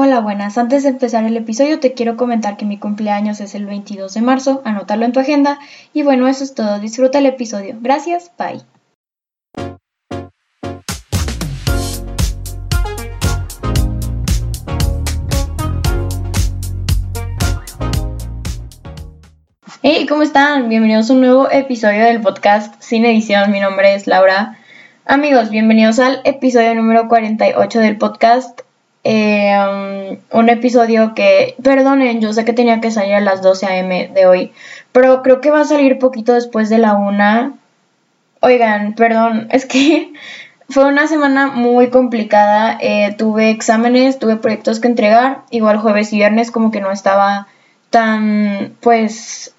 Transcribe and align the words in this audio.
Hola, 0.00 0.20
buenas. 0.20 0.56
Antes 0.58 0.84
de 0.84 0.90
empezar 0.90 1.24
el 1.24 1.36
episodio 1.36 1.80
te 1.80 1.92
quiero 1.92 2.16
comentar 2.16 2.56
que 2.56 2.64
mi 2.64 2.78
cumpleaños 2.78 3.40
es 3.40 3.56
el 3.56 3.66
22 3.66 4.14
de 4.14 4.22
marzo, 4.22 4.62
anótalo 4.64 5.04
en 5.04 5.10
tu 5.10 5.18
agenda 5.18 5.58
y 5.92 6.04
bueno, 6.04 6.28
eso 6.28 6.44
es 6.44 6.54
todo. 6.54 6.78
Disfruta 6.78 7.18
el 7.18 7.26
episodio. 7.26 7.76
Gracias, 7.80 8.30
bye. 8.38 8.60
Hey, 19.82 20.06
¿cómo 20.08 20.22
están? 20.22 20.68
Bienvenidos 20.68 21.10
a 21.10 21.14
un 21.14 21.22
nuevo 21.22 21.50
episodio 21.50 22.04
del 22.04 22.20
podcast 22.20 22.80
Sin 22.80 23.04
Edición. 23.04 23.50
Mi 23.50 23.58
nombre 23.58 23.96
es 23.96 24.06
Laura. 24.06 24.58
Amigos, 25.04 25.50
bienvenidos 25.50 25.98
al 25.98 26.20
episodio 26.22 26.76
número 26.76 27.08
48 27.08 27.80
del 27.80 27.98
podcast 27.98 28.60
eh, 29.10 30.18
un 30.32 30.48
episodio 30.50 31.14
que, 31.14 31.54
perdonen, 31.62 32.20
yo 32.20 32.34
sé 32.34 32.44
que 32.44 32.52
tenía 32.52 32.82
que 32.82 32.90
salir 32.90 33.14
a 33.14 33.20
las 33.22 33.40
12 33.40 33.64
a.m. 33.64 34.10
de 34.12 34.26
hoy, 34.26 34.52
pero 34.92 35.22
creo 35.22 35.40
que 35.40 35.50
va 35.50 35.62
a 35.62 35.64
salir 35.64 35.98
poquito 35.98 36.34
después 36.34 36.68
de 36.68 36.76
la 36.76 36.92
una. 36.92 37.54
Oigan, 38.40 38.92
perdón, 38.92 39.48
es 39.50 39.64
que 39.64 40.12
fue 40.68 40.84
una 40.84 41.06
semana 41.08 41.46
muy 41.46 41.88
complicada. 41.88 42.76
Eh, 42.82 43.14
tuve 43.16 43.48
exámenes, 43.48 44.18
tuve 44.18 44.36
proyectos 44.36 44.78
que 44.78 44.88
entregar. 44.88 45.40
Igual 45.50 45.78
jueves 45.78 46.12
y 46.12 46.16
viernes 46.16 46.50
como 46.50 46.70
que 46.70 46.82
no 46.82 46.90
estaba 46.92 47.48
tan, 47.88 48.74
pues, 48.80 49.54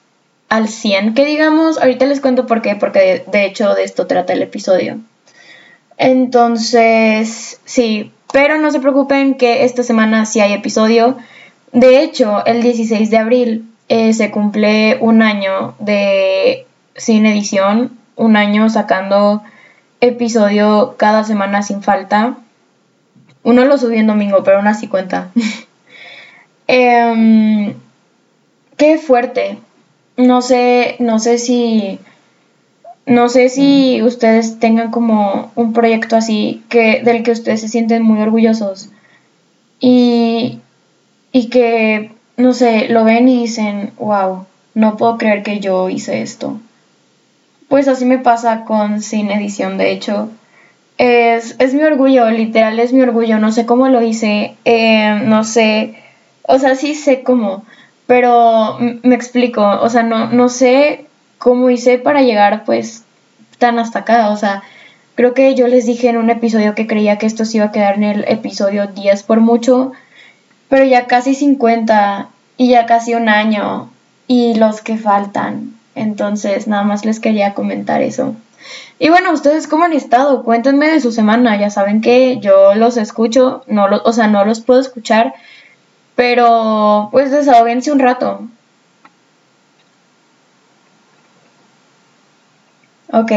al 0.49 0.67
100 0.67 1.15
que 1.15 1.25
digamos. 1.25 1.79
Ahorita 1.79 2.05
les 2.05 2.21
cuento 2.21 2.45
por 2.45 2.61
qué, 2.61 2.75
porque 2.75 3.23
de 3.25 3.45
hecho 3.45 3.73
de 3.73 3.83
esto 3.83 4.05
trata 4.05 4.33
el 4.33 4.43
episodio. 4.43 4.99
Entonces, 5.97 7.59
sí, 7.65 8.11
pero 8.31 8.57
no 8.57 8.71
se 8.71 8.79
preocupen 8.79 9.35
que 9.35 9.63
esta 9.63 9.83
semana 9.83 10.25
sí 10.25 10.39
hay 10.39 10.53
episodio. 10.53 11.17
De 11.71 12.01
hecho, 12.01 12.45
el 12.45 12.61
16 12.61 13.09
de 13.09 13.17
abril 13.17 13.69
eh, 13.87 14.13
se 14.13 14.31
cumple 14.31 14.97
un 15.01 15.21
año 15.21 15.75
de 15.79 16.65
Sin 16.95 17.25
Edición, 17.25 17.97
un 18.15 18.35
año 18.35 18.69
sacando 18.69 19.41
episodio 20.01 20.95
cada 20.97 21.23
semana 21.23 21.63
sin 21.63 21.81
falta. 21.81 22.37
Uno 23.43 23.65
lo 23.65 23.77
subí 23.77 23.97
en 23.97 24.07
domingo, 24.07 24.43
pero 24.43 24.57
aún 24.57 24.67
así 24.67 24.87
cuenta. 24.87 25.31
Em, 26.71 27.73
qué 28.77 28.99
fuerte. 28.99 29.57
No 30.17 30.43
sé, 30.43 30.97
no 30.99 31.17
sé 31.17 31.39
si 31.39 31.99
no 33.09 33.27
sé 33.27 33.49
si 33.49 34.03
ustedes 34.03 34.59
tengan 34.59 34.91
como 34.91 35.51
un 35.55 35.73
proyecto 35.73 36.15
así 36.15 36.63
que 36.69 37.01
del 37.03 37.23
que 37.23 37.31
ustedes 37.31 37.59
se 37.59 37.67
sienten 37.67 38.03
muy 38.03 38.21
orgullosos 38.21 38.89
y, 39.79 40.59
y 41.31 41.49
que, 41.49 42.11
no 42.37 42.53
sé, 42.53 42.87
lo 42.89 43.03
ven 43.03 43.27
y 43.27 43.41
dicen, 43.41 43.93
wow, 43.97 44.45
no 44.75 44.95
puedo 44.95 45.17
creer 45.17 45.41
que 45.41 45.59
yo 45.59 45.89
hice 45.89 46.21
esto. 46.21 46.59
Pues 47.67 47.87
así 47.87 48.05
me 48.05 48.19
pasa 48.19 48.63
con 48.65 49.01
Sin 49.01 49.31
Edición, 49.31 49.79
de 49.79 49.91
hecho. 49.91 50.29
Es, 50.99 51.55
es 51.57 51.73
mi 51.73 51.81
orgullo, 51.81 52.29
literal 52.29 52.79
es 52.79 52.93
mi 52.93 53.01
orgullo, 53.01 53.39
no 53.39 53.51
sé 53.51 53.65
cómo 53.65 53.87
lo 53.87 54.03
hice, 54.03 54.55
eh, 54.65 55.19
no 55.25 55.43
sé, 55.45 55.95
o 56.43 56.59
sea, 56.59 56.75
sí 56.75 56.93
sé 56.93 57.23
cómo, 57.23 57.63
pero 58.05 58.77
me 59.01 59.15
explico, 59.15 59.63
o 59.63 59.89
sea, 59.89 60.03
no, 60.03 60.27
no 60.27 60.49
sé 60.49 61.05
cómo 61.39 61.71
hice 61.71 61.97
para 61.97 62.21
llegar 62.21 62.63
pues 62.65 63.03
tan 63.57 63.79
hasta 63.79 63.99
acá. 63.99 64.29
O 64.29 64.37
sea, 64.37 64.61
creo 65.15 65.33
que 65.33 65.55
yo 65.55 65.67
les 65.67 65.87
dije 65.87 66.09
en 66.09 66.17
un 66.17 66.29
episodio 66.29 66.75
que 66.75 66.85
creía 66.85 67.17
que 67.17 67.25
esto 67.25 67.45
se 67.45 67.57
iba 67.57 67.67
a 67.67 67.71
quedar 67.71 67.95
en 67.95 68.03
el 68.03 68.25
episodio 68.27 68.87
10 68.87 69.23
por 69.23 69.39
mucho, 69.39 69.93
pero 70.69 70.85
ya 70.85 71.07
casi 71.07 71.33
50 71.33 72.29
y 72.57 72.69
ya 72.69 72.85
casi 72.85 73.15
un 73.15 73.29
año 73.29 73.89
y 74.27 74.53
los 74.53 74.81
que 74.81 74.97
faltan. 74.97 75.73
Entonces, 75.95 76.67
nada 76.67 76.83
más 76.83 77.03
les 77.03 77.19
quería 77.19 77.55
comentar 77.55 78.01
eso. 78.01 78.35
Y 78.99 79.09
bueno, 79.09 79.31
ustedes 79.31 79.67
cómo 79.67 79.85
han 79.85 79.93
estado? 79.93 80.43
Cuéntenme 80.43 80.87
de 80.89 81.01
su 81.01 81.11
semana. 81.11 81.59
Ya 81.59 81.69
saben 81.69 82.01
que 82.01 82.39
yo 82.39 82.75
los 82.75 82.97
escucho, 82.97 83.63
no 83.67 83.87
los, 83.87 84.01
o 84.05 84.13
sea, 84.13 84.27
no 84.27 84.45
los 84.45 84.59
puedo 84.61 84.79
escuchar, 84.79 85.33
pero 86.15 87.09
pues 87.11 87.31
desahoguense 87.31 87.91
un 87.91 87.99
rato. 87.99 88.41
Ok, 93.11 93.31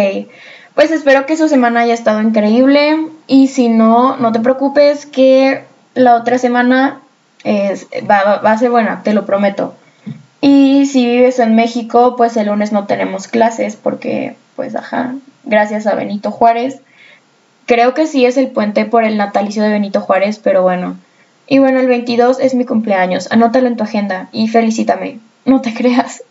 pues 0.74 0.90
espero 0.90 1.26
que 1.26 1.36
su 1.36 1.48
semana 1.48 1.80
haya 1.80 1.94
estado 1.94 2.20
increíble 2.20 3.06
y 3.26 3.48
si 3.48 3.68
no, 3.68 4.16
no 4.16 4.32
te 4.32 4.40
preocupes 4.40 5.06
que 5.06 5.64
la 5.94 6.14
otra 6.16 6.38
semana 6.38 7.00
es, 7.44 7.86
va, 8.08 8.36
va 8.36 8.52
a 8.52 8.58
ser 8.58 8.70
buena, 8.70 9.02
te 9.02 9.14
lo 9.14 9.26
prometo. 9.26 9.74
Y 10.40 10.86
si 10.86 11.06
vives 11.06 11.38
en 11.38 11.54
México, 11.54 12.16
pues 12.16 12.36
el 12.36 12.48
lunes 12.48 12.72
no 12.72 12.86
tenemos 12.86 13.28
clases 13.28 13.76
porque, 13.76 14.34
pues, 14.56 14.74
ajá, 14.74 15.14
gracias 15.44 15.86
a 15.86 15.94
Benito 15.94 16.32
Juárez. 16.32 16.80
Creo 17.66 17.94
que 17.94 18.08
sí 18.08 18.26
es 18.26 18.36
el 18.36 18.48
puente 18.48 18.84
por 18.84 19.04
el 19.04 19.16
natalicio 19.16 19.62
de 19.62 19.70
Benito 19.70 20.00
Juárez, 20.00 20.40
pero 20.42 20.62
bueno. 20.62 20.96
Y 21.46 21.60
bueno, 21.60 21.78
el 21.78 21.86
22 21.86 22.40
es 22.40 22.54
mi 22.54 22.64
cumpleaños. 22.64 23.30
Anótalo 23.30 23.68
en 23.68 23.76
tu 23.76 23.84
agenda 23.84 24.28
y 24.32 24.48
felicítame. 24.48 25.20
No 25.44 25.60
te 25.60 25.72
creas. 25.74 26.24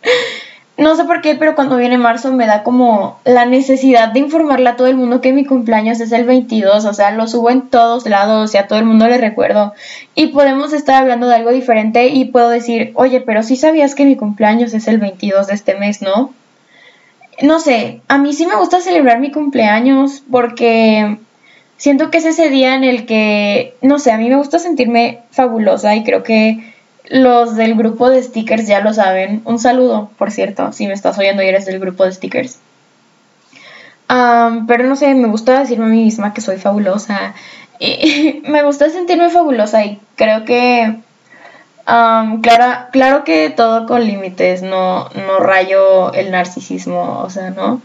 No 0.78 0.96
sé 0.96 1.04
por 1.04 1.20
qué, 1.20 1.34
pero 1.34 1.54
cuando 1.54 1.76
viene 1.76 1.98
marzo 1.98 2.32
me 2.32 2.46
da 2.46 2.62
como 2.62 3.20
la 3.24 3.44
necesidad 3.44 4.08
de 4.08 4.20
informarle 4.20 4.70
a 4.70 4.76
todo 4.76 4.86
el 4.86 4.96
mundo 4.96 5.20
que 5.20 5.34
mi 5.34 5.44
cumpleaños 5.44 6.00
es 6.00 6.12
el 6.12 6.24
22, 6.24 6.86
o 6.86 6.94
sea, 6.94 7.10
lo 7.10 7.26
subo 7.26 7.50
en 7.50 7.68
todos 7.68 8.06
lados 8.06 8.54
y 8.54 8.58
a 8.58 8.66
todo 8.66 8.78
el 8.78 8.86
mundo 8.86 9.06
le 9.06 9.18
recuerdo. 9.18 9.74
Y 10.14 10.28
podemos 10.28 10.72
estar 10.72 11.02
hablando 11.02 11.28
de 11.28 11.34
algo 11.34 11.50
diferente 11.50 12.08
y 12.08 12.24
puedo 12.24 12.48
decir, 12.48 12.92
oye, 12.94 13.20
pero 13.20 13.42
sí 13.42 13.56
sabías 13.56 13.94
que 13.94 14.06
mi 14.06 14.16
cumpleaños 14.16 14.72
es 14.72 14.88
el 14.88 14.96
22 14.98 15.46
de 15.48 15.54
este 15.54 15.74
mes, 15.74 16.00
¿no? 16.00 16.32
No 17.42 17.60
sé, 17.60 18.00
a 18.08 18.16
mí 18.16 18.32
sí 18.32 18.46
me 18.46 18.56
gusta 18.56 18.80
celebrar 18.80 19.20
mi 19.20 19.30
cumpleaños 19.30 20.22
porque 20.30 21.18
siento 21.76 22.10
que 22.10 22.18
es 22.18 22.24
ese 22.24 22.48
día 22.48 22.74
en 22.74 22.84
el 22.84 23.04
que, 23.04 23.74
no 23.82 23.98
sé, 23.98 24.10
a 24.10 24.16
mí 24.16 24.28
me 24.28 24.36
gusta 24.36 24.58
sentirme 24.58 25.20
fabulosa 25.32 25.94
y 25.96 26.02
creo 26.02 26.22
que 26.22 26.72
los 27.08 27.56
del 27.56 27.74
grupo 27.74 28.10
de 28.10 28.22
stickers 28.22 28.66
ya 28.66 28.80
lo 28.80 28.94
saben. 28.94 29.42
Un 29.44 29.58
saludo, 29.58 30.10
por 30.18 30.30
cierto, 30.30 30.72
si 30.72 30.86
me 30.86 30.94
estás 30.94 31.18
oyendo 31.18 31.42
y 31.42 31.48
eres 31.48 31.66
del 31.66 31.80
grupo 31.80 32.04
de 32.04 32.12
stickers. 32.12 32.58
pero 34.06 34.84
no 34.84 34.96
sé, 34.96 35.14
me 35.14 35.28
gusta 35.28 35.58
decirme 35.60 35.86
a 35.86 35.88
mí 35.88 36.04
misma 36.04 36.34
que 36.34 36.40
soy 36.40 36.58
fabulosa. 36.58 37.34
Y 37.78 38.42
me 38.48 38.62
gusta 38.62 38.88
sentirme 38.90 39.30
fabulosa 39.30 39.84
y 39.84 40.00
creo 40.16 40.44
que... 40.44 41.00
claro, 41.84 42.88
claro 42.92 43.24
que 43.24 43.50
todo 43.50 43.86
con 43.86 44.04
límites, 44.04 44.62
no, 44.62 45.08
no 45.10 45.38
rayo 45.40 46.12
el 46.12 46.30
narcisismo, 46.30 47.20
o 47.20 47.30
sea, 47.30 47.50
¿no? 47.50 47.82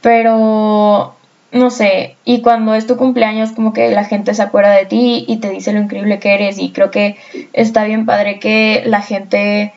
Pero 0.00 1.16
no 1.54 1.70
sé, 1.70 2.16
y 2.24 2.42
cuando 2.42 2.74
es 2.74 2.84
tu 2.88 2.96
cumpleaños 2.96 3.52
como 3.52 3.72
que 3.72 3.88
la 3.92 4.04
gente 4.04 4.34
se 4.34 4.42
acuerda 4.42 4.72
de 4.72 4.86
ti 4.86 5.24
y 5.28 5.36
te 5.36 5.50
dice 5.50 5.72
lo 5.72 5.80
increíble 5.80 6.18
que 6.18 6.34
eres 6.34 6.58
y 6.58 6.72
creo 6.72 6.90
que 6.90 7.16
está 7.52 7.84
bien 7.84 8.06
padre 8.06 8.40
que 8.40 8.82
la 8.86 9.00
gente 9.00 9.72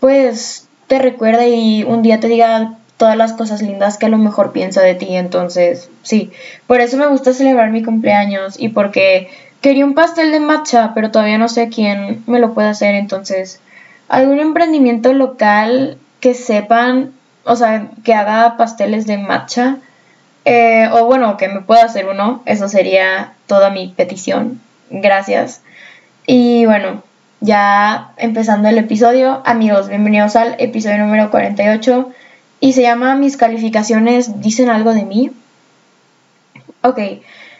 pues 0.00 0.68
te 0.88 0.98
recuerde 0.98 1.50
y 1.50 1.84
un 1.84 2.02
día 2.02 2.18
te 2.18 2.26
diga 2.26 2.74
todas 2.96 3.16
las 3.16 3.32
cosas 3.32 3.62
lindas 3.62 3.96
que 3.96 4.06
a 4.06 4.08
lo 4.08 4.18
mejor 4.18 4.50
piensa 4.50 4.82
de 4.82 4.96
ti, 4.96 5.14
entonces 5.14 5.88
sí, 6.02 6.32
por 6.66 6.80
eso 6.80 6.96
me 6.96 7.06
gusta 7.06 7.32
celebrar 7.32 7.70
mi 7.70 7.84
cumpleaños 7.84 8.56
y 8.58 8.70
porque 8.70 9.28
quería 9.60 9.84
un 9.84 9.94
pastel 9.94 10.32
de 10.32 10.40
matcha, 10.40 10.90
pero 10.96 11.12
todavía 11.12 11.38
no 11.38 11.48
sé 11.48 11.68
quién 11.68 12.24
me 12.26 12.40
lo 12.40 12.54
puede 12.54 12.70
hacer, 12.70 12.96
entonces 12.96 13.60
algún 14.08 14.40
emprendimiento 14.40 15.12
local 15.12 15.96
que 16.18 16.34
sepan, 16.34 17.12
o 17.44 17.54
sea, 17.54 17.86
que 18.02 18.14
haga 18.14 18.56
pasteles 18.56 19.06
de 19.06 19.16
matcha 19.16 19.78
eh, 20.44 20.88
o 20.92 21.04
bueno, 21.04 21.36
que 21.36 21.48
me 21.48 21.60
pueda 21.60 21.84
hacer 21.84 22.06
uno, 22.06 22.42
eso 22.46 22.68
sería 22.68 23.34
toda 23.46 23.70
mi 23.70 23.88
petición. 23.88 24.60
Gracias. 24.90 25.62
Y 26.26 26.66
bueno, 26.66 27.02
ya 27.40 28.12
empezando 28.16 28.68
el 28.68 28.78
episodio, 28.78 29.42
amigos, 29.44 29.88
bienvenidos 29.88 30.36
al 30.36 30.56
episodio 30.58 30.98
número 30.98 31.30
48 31.30 32.10
y 32.60 32.72
se 32.74 32.82
llama 32.82 33.14
Mis 33.16 33.36
calificaciones 33.36 34.40
dicen 34.40 34.68
algo 34.68 34.92
de 34.92 35.04
mí. 35.04 35.30
Ok, 36.82 36.98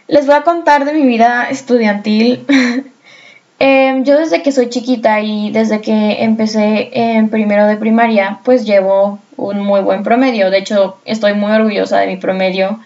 les 0.08 0.26
voy 0.26 0.34
a 0.34 0.42
contar 0.42 0.84
de 0.84 0.92
mi 0.92 1.06
vida 1.06 1.48
estudiantil. 1.50 2.46
Em, 3.62 4.04
yo 4.04 4.18
desde 4.18 4.42
que 4.42 4.52
soy 4.52 4.70
chiquita 4.70 5.20
y 5.20 5.50
desde 5.50 5.82
que 5.82 6.24
empecé 6.24 6.88
en 6.94 7.28
primero 7.28 7.66
de 7.66 7.76
primaria, 7.76 8.40
pues 8.42 8.64
llevo 8.64 9.18
un 9.36 9.60
muy 9.60 9.80
buen 9.82 10.02
promedio. 10.02 10.50
De 10.50 10.58
hecho, 10.58 10.96
estoy 11.04 11.34
muy 11.34 11.52
orgullosa 11.52 11.98
de 11.98 12.06
mi 12.06 12.16
promedio 12.16 12.80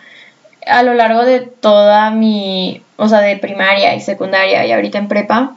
a 0.66 0.82
lo 0.82 0.94
largo 0.94 1.24
de 1.24 1.40
toda 1.40 2.10
mi, 2.10 2.82
o 2.96 3.08
sea, 3.08 3.20
de 3.20 3.36
primaria 3.36 3.94
y 3.94 4.00
secundaria 4.00 4.66
y 4.66 4.72
ahorita 4.72 4.98
en 4.98 5.08
prepa. 5.08 5.54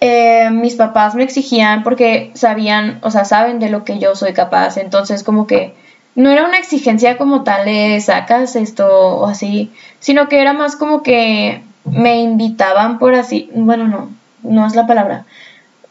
Eh, 0.00 0.50
mis 0.50 0.74
papás 0.74 1.14
me 1.14 1.22
exigían 1.22 1.82
porque 1.82 2.32
sabían, 2.34 2.98
o 3.02 3.10
sea, 3.10 3.24
saben 3.24 3.60
de 3.60 3.70
lo 3.70 3.84
que 3.84 3.98
yo 3.98 4.14
soy 4.14 4.34
capaz. 4.34 4.76
Entonces, 4.76 5.22
como 5.22 5.46
que 5.46 5.74
no 6.16 6.28
era 6.30 6.44
una 6.44 6.58
exigencia 6.58 7.16
como 7.16 7.44
tal 7.44 7.64
de 7.64 7.98
sacas 8.02 8.56
esto 8.56 8.86
o 8.88 9.26
así, 9.26 9.70
sino 10.00 10.28
que 10.28 10.40
era 10.42 10.52
más 10.52 10.76
como 10.76 11.02
que 11.02 11.62
me 11.84 12.20
invitaban 12.20 12.98
por 12.98 13.14
así, 13.14 13.50
bueno, 13.54 13.88
no, 13.88 14.10
no 14.42 14.66
es 14.66 14.74
la 14.74 14.86
palabra, 14.86 15.24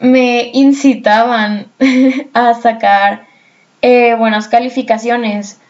me 0.00 0.50
incitaban 0.52 1.66
a 2.34 2.54
sacar 2.54 3.26
eh, 3.82 4.14
buenas 4.14 4.48
calificaciones 4.48 5.60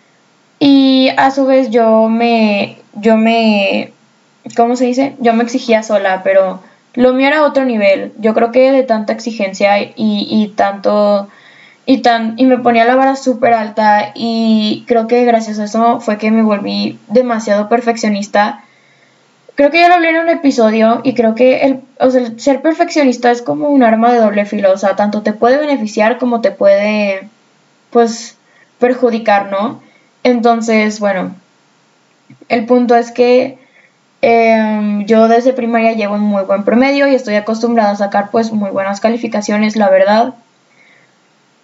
y 0.58 1.10
a 1.16 1.30
su 1.30 1.46
vez 1.46 1.70
yo 1.70 2.08
me, 2.08 2.78
yo 2.94 3.16
me, 3.16 3.92
¿cómo 4.56 4.76
se 4.76 4.86
dice? 4.86 5.16
Yo 5.18 5.34
me 5.34 5.42
exigía 5.42 5.82
sola, 5.82 6.22
pero 6.22 6.60
lo 6.94 7.14
mío 7.14 7.26
era 7.26 7.44
otro 7.44 7.64
nivel. 7.64 8.12
Yo 8.18 8.34
creo 8.34 8.52
que 8.52 8.70
de 8.70 8.84
tanta 8.84 9.12
exigencia 9.12 9.82
y, 9.82 9.92
y 9.96 10.52
tanto 10.54 11.28
y, 11.84 11.98
tan, 11.98 12.34
y 12.36 12.46
me 12.46 12.58
ponía 12.58 12.84
la 12.84 12.94
vara 12.94 13.16
súper 13.16 13.54
alta 13.54 14.12
y 14.14 14.84
creo 14.86 15.08
que 15.08 15.24
gracias 15.24 15.58
a 15.58 15.64
eso 15.64 16.00
fue 16.00 16.18
que 16.18 16.30
me 16.30 16.42
volví 16.42 16.98
demasiado 17.08 17.68
perfeccionista. 17.68 18.64
Creo 19.54 19.70
que 19.70 19.80
ya 19.80 19.88
lo 19.88 19.94
hablé 19.94 20.10
en 20.10 20.16
un 20.18 20.28
episodio 20.30 21.00
y 21.04 21.14
creo 21.14 21.34
que 21.34 21.60
el, 21.62 21.80
o 22.00 22.10
sea, 22.10 22.22
el 22.22 22.40
ser 22.40 22.62
perfeccionista 22.62 23.30
es 23.30 23.42
como 23.42 23.68
un 23.68 23.82
arma 23.82 24.12
de 24.12 24.18
doble 24.20 24.46
filo, 24.46 24.72
o 24.72 24.78
sea, 24.78 24.96
tanto 24.96 25.22
te 25.22 25.34
puede 25.34 25.58
beneficiar 25.58 26.18
como 26.18 26.40
te 26.40 26.52
puede, 26.52 27.28
pues, 27.90 28.38
perjudicar, 28.78 29.50
¿no? 29.50 29.82
Entonces, 30.24 31.00
bueno, 31.00 31.34
el 32.48 32.66
punto 32.66 32.96
es 32.96 33.10
que 33.10 33.58
em, 34.22 35.04
yo 35.06 35.28
desde 35.28 35.52
primaria 35.52 35.92
llevo 35.92 36.14
un 36.14 36.20
muy 36.22 36.44
buen 36.44 36.64
promedio 36.64 37.06
y 37.08 37.14
estoy 37.14 37.34
acostumbrada 37.34 37.90
a 37.90 37.96
sacar 37.96 38.30
pues 38.30 38.52
muy 38.52 38.70
buenas 38.70 39.00
calificaciones, 39.00 39.76
la 39.76 39.90
verdad. 39.90 40.34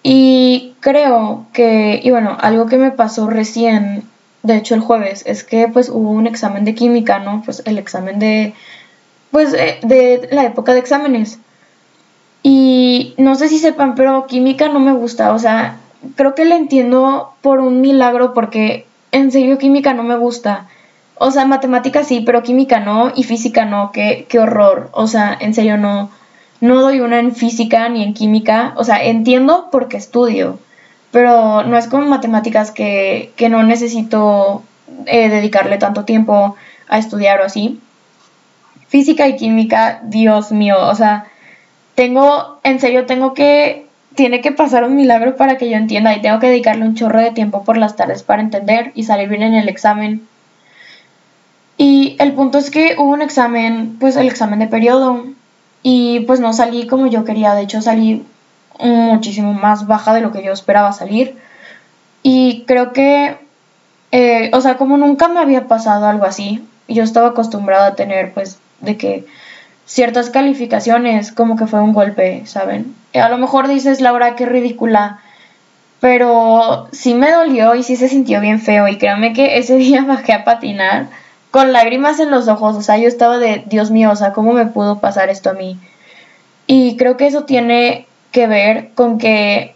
Y 0.02 0.75
creo 0.81 1.46
que, 1.52 2.00
y 2.02 2.11
bueno, 2.11 2.37
algo 2.41 2.67
que 2.67 2.79
me 2.79 2.91
pasó 2.91 3.29
recién, 3.29 4.05
de 4.43 4.56
hecho 4.56 4.75
el 4.75 4.81
jueves, 4.81 5.25
es 5.26 5.44
que 5.44 5.69
pues 5.69 5.88
hubo 5.88 6.11
un 6.11 6.26
examen 6.26 6.64
de 6.64 6.75
química, 6.75 7.19
¿no? 7.19 7.43
Pues 7.44 7.62
el 7.67 7.79
examen 7.79 8.19
de, 8.19 8.55
pues 9.31 9.55
eh, 9.55 9.79
de 9.82 10.29
la 10.32 10.44
época 10.44 10.73
de 10.75 10.81
exámenes. 10.81 11.38
Y 12.43 13.14
no 13.19 13.35
sé 13.35 13.49
si 13.49 13.58
sepan, 13.58 13.94
pero 13.94 14.26
química 14.26 14.69
no 14.69 14.81
me 14.81 14.93
gusta, 14.93 15.32
o 15.32 15.38
sea, 15.38 15.79
creo 16.17 16.35
que 16.35 16.44
le 16.44 16.56
entiendo 16.56 17.35
por 17.43 17.61
un 17.61 17.81
milagro 17.81 18.32
porque 18.32 18.87
en 19.12 19.32
serio 19.32 19.58
química 19.58 19.94
no 19.94 20.02
me 20.02 20.17
gusta. 20.17 20.69
O 21.20 21.32
sea, 21.32 21.46
matemática 21.46 22.05
sí, 22.05 22.20
pero 22.20 22.44
química 22.44 22.79
no 22.79 23.12
y 23.14 23.25
física 23.25 23.64
no, 23.64 23.91
qué, 23.93 24.26
qué 24.29 24.38
horror. 24.38 24.88
O 24.93 25.08
sea, 25.08 25.37
en 25.41 25.52
serio 25.52 25.76
no 25.76 26.11
no 26.61 26.81
doy 26.81 27.00
una 27.00 27.20
en 27.20 27.34
física 27.34 27.88
ni 27.88 28.02
en 28.02 28.14
química, 28.14 28.75
o 28.76 28.84
sea, 28.84 29.05
entiendo 29.05 29.69
porque 29.70 29.96
estudio, 29.96 30.58
pero 31.10 31.64
no 31.64 31.76
es 31.76 31.87
como 31.87 32.06
matemáticas 32.06 32.70
que, 32.70 33.32
no 33.50 33.62
necesito 33.62 34.62
eh, 35.06 35.28
dedicarle 35.28 35.78
tanto 35.78 36.05
tiempo 36.05 36.56
a 36.88 36.99
estudiar 36.99 37.40
o 37.40 37.44
así. 37.44 37.81
Física 38.88 39.28
y 39.28 39.37
química, 39.37 40.00
Dios 40.05 40.52
mío, 40.52 40.76
o 40.81 40.94
sea, 40.94 41.26
tengo, 41.94 42.58
en 42.62 42.81
serio, 42.81 43.06
tengo 43.06 43.34
que, 43.34 43.87
tiene 44.14 44.40
que 44.40 44.52
pasar 44.52 44.84
un 44.84 44.96
milagro 44.96 45.37
para 45.37 45.58
que 45.58 45.69
yo 45.69 45.76
entienda 45.76 46.14
y 46.14 46.22
tengo 46.22 46.38
que 46.38 46.49
dedicarle 46.49 46.84
un 46.84 46.94
chorro 46.94 47.20
de 47.20 47.32
tiempo 47.32 47.64
por 47.64 47.76
las 47.76 47.96
tardes 47.96 48.22
para 48.22 48.43
entender 48.43 48.93
y 48.94 49.05
salir 49.05 49.28
bien 49.28 49.43
en 49.43 49.55
el 49.55 49.69
examen. 49.69 50.26
Y 51.76 52.16
el 52.19 52.32
punto 52.32 52.58
es 52.58 52.70
que 52.70 52.96
hubo 52.99 53.12
un 53.12 53.22
examen, 53.22 53.96
pues 54.00 54.16
el 54.16 54.26
examen 54.26 54.58
de 54.58 54.66
periodo, 54.66 55.25
y 55.82 56.20
pues 56.20 56.40
no 56.40 56.52
salí 56.52 56.87
como 56.87 57.06
yo 57.06 57.25
quería, 57.25 57.55
de 57.55 57.62
hecho 57.62 57.81
salí 57.81 58.25
muchísimo 58.78 59.52
más 59.52 59.86
baja 59.86 60.14
de 60.14 60.20
lo 60.20 60.32
que 60.32 60.42
yo 60.42 60.52
esperaba 60.52 60.92
salir. 60.92 61.36
Y 62.22 62.64
creo 62.66 62.92
que, 62.92 63.38
eh, 64.12 64.50
o 64.52 64.60
sea, 64.60 64.76
como 64.76 64.96
nunca 64.96 65.28
me 65.28 65.40
había 65.40 65.66
pasado 65.66 66.06
algo 66.06 66.25
así, 66.25 66.66
yo 66.88 67.02
estaba 67.02 67.28
acostumbrada 67.28 67.88
a 67.88 67.94
tener 67.94 68.32
pues 68.32 68.58
de 68.80 68.96
que 68.96 69.26
ciertas 69.86 70.30
calificaciones 70.30 71.32
como 71.32 71.56
que 71.56 71.66
fue 71.66 71.80
un 71.80 71.92
golpe, 71.92 72.42
¿saben? 72.46 72.94
A 73.14 73.28
lo 73.28 73.38
mejor 73.38 73.69
dices, 73.69 74.00
Laura, 74.00 74.36
qué 74.36 74.46
ridícula, 74.46 75.20
pero 76.00 76.88
sí 76.92 77.14
me 77.14 77.31
dolió 77.31 77.74
y 77.74 77.82
sí 77.82 77.96
se 77.96 78.08
sintió 78.08 78.40
bien 78.40 78.60
feo 78.60 78.88
y 78.88 78.98
créanme 78.98 79.32
que 79.32 79.58
ese 79.58 79.76
día 79.78 80.04
bajé 80.04 80.32
a 80.32 80.44
patinar 80.44 81.06
con 81.50 81.72
lágrimas 81.72 82.20
en 82.20 82.31
los 82.31 82.46
ojos, 82.48 82.76
o 82.76 82.82
sea, 82.82 82.98
yo 82.98 83.08
estaba 83.08 83.38
de, 83.38 83.64
Dios 83.66 83.90
mío, 83.90 84.10
o 84.10 84.16
sea, 84.16 84.34
¿cómo 84.34 84.52
me 84.52 84.66
pudo 84.66 85.00
pasar 85.00 85.31
esto 85.31 85.50
a 85.50 85.54
mí? 85.54 85.78
Y 86.66 86.98
creo 86.98 87.16
que 87.16 87.26
eso 87.26 87.44
tiene 87.44 88.06
que 88.32 88.46
ver 88.46 88.90
con 88.94 89.19
que 89.19 89.75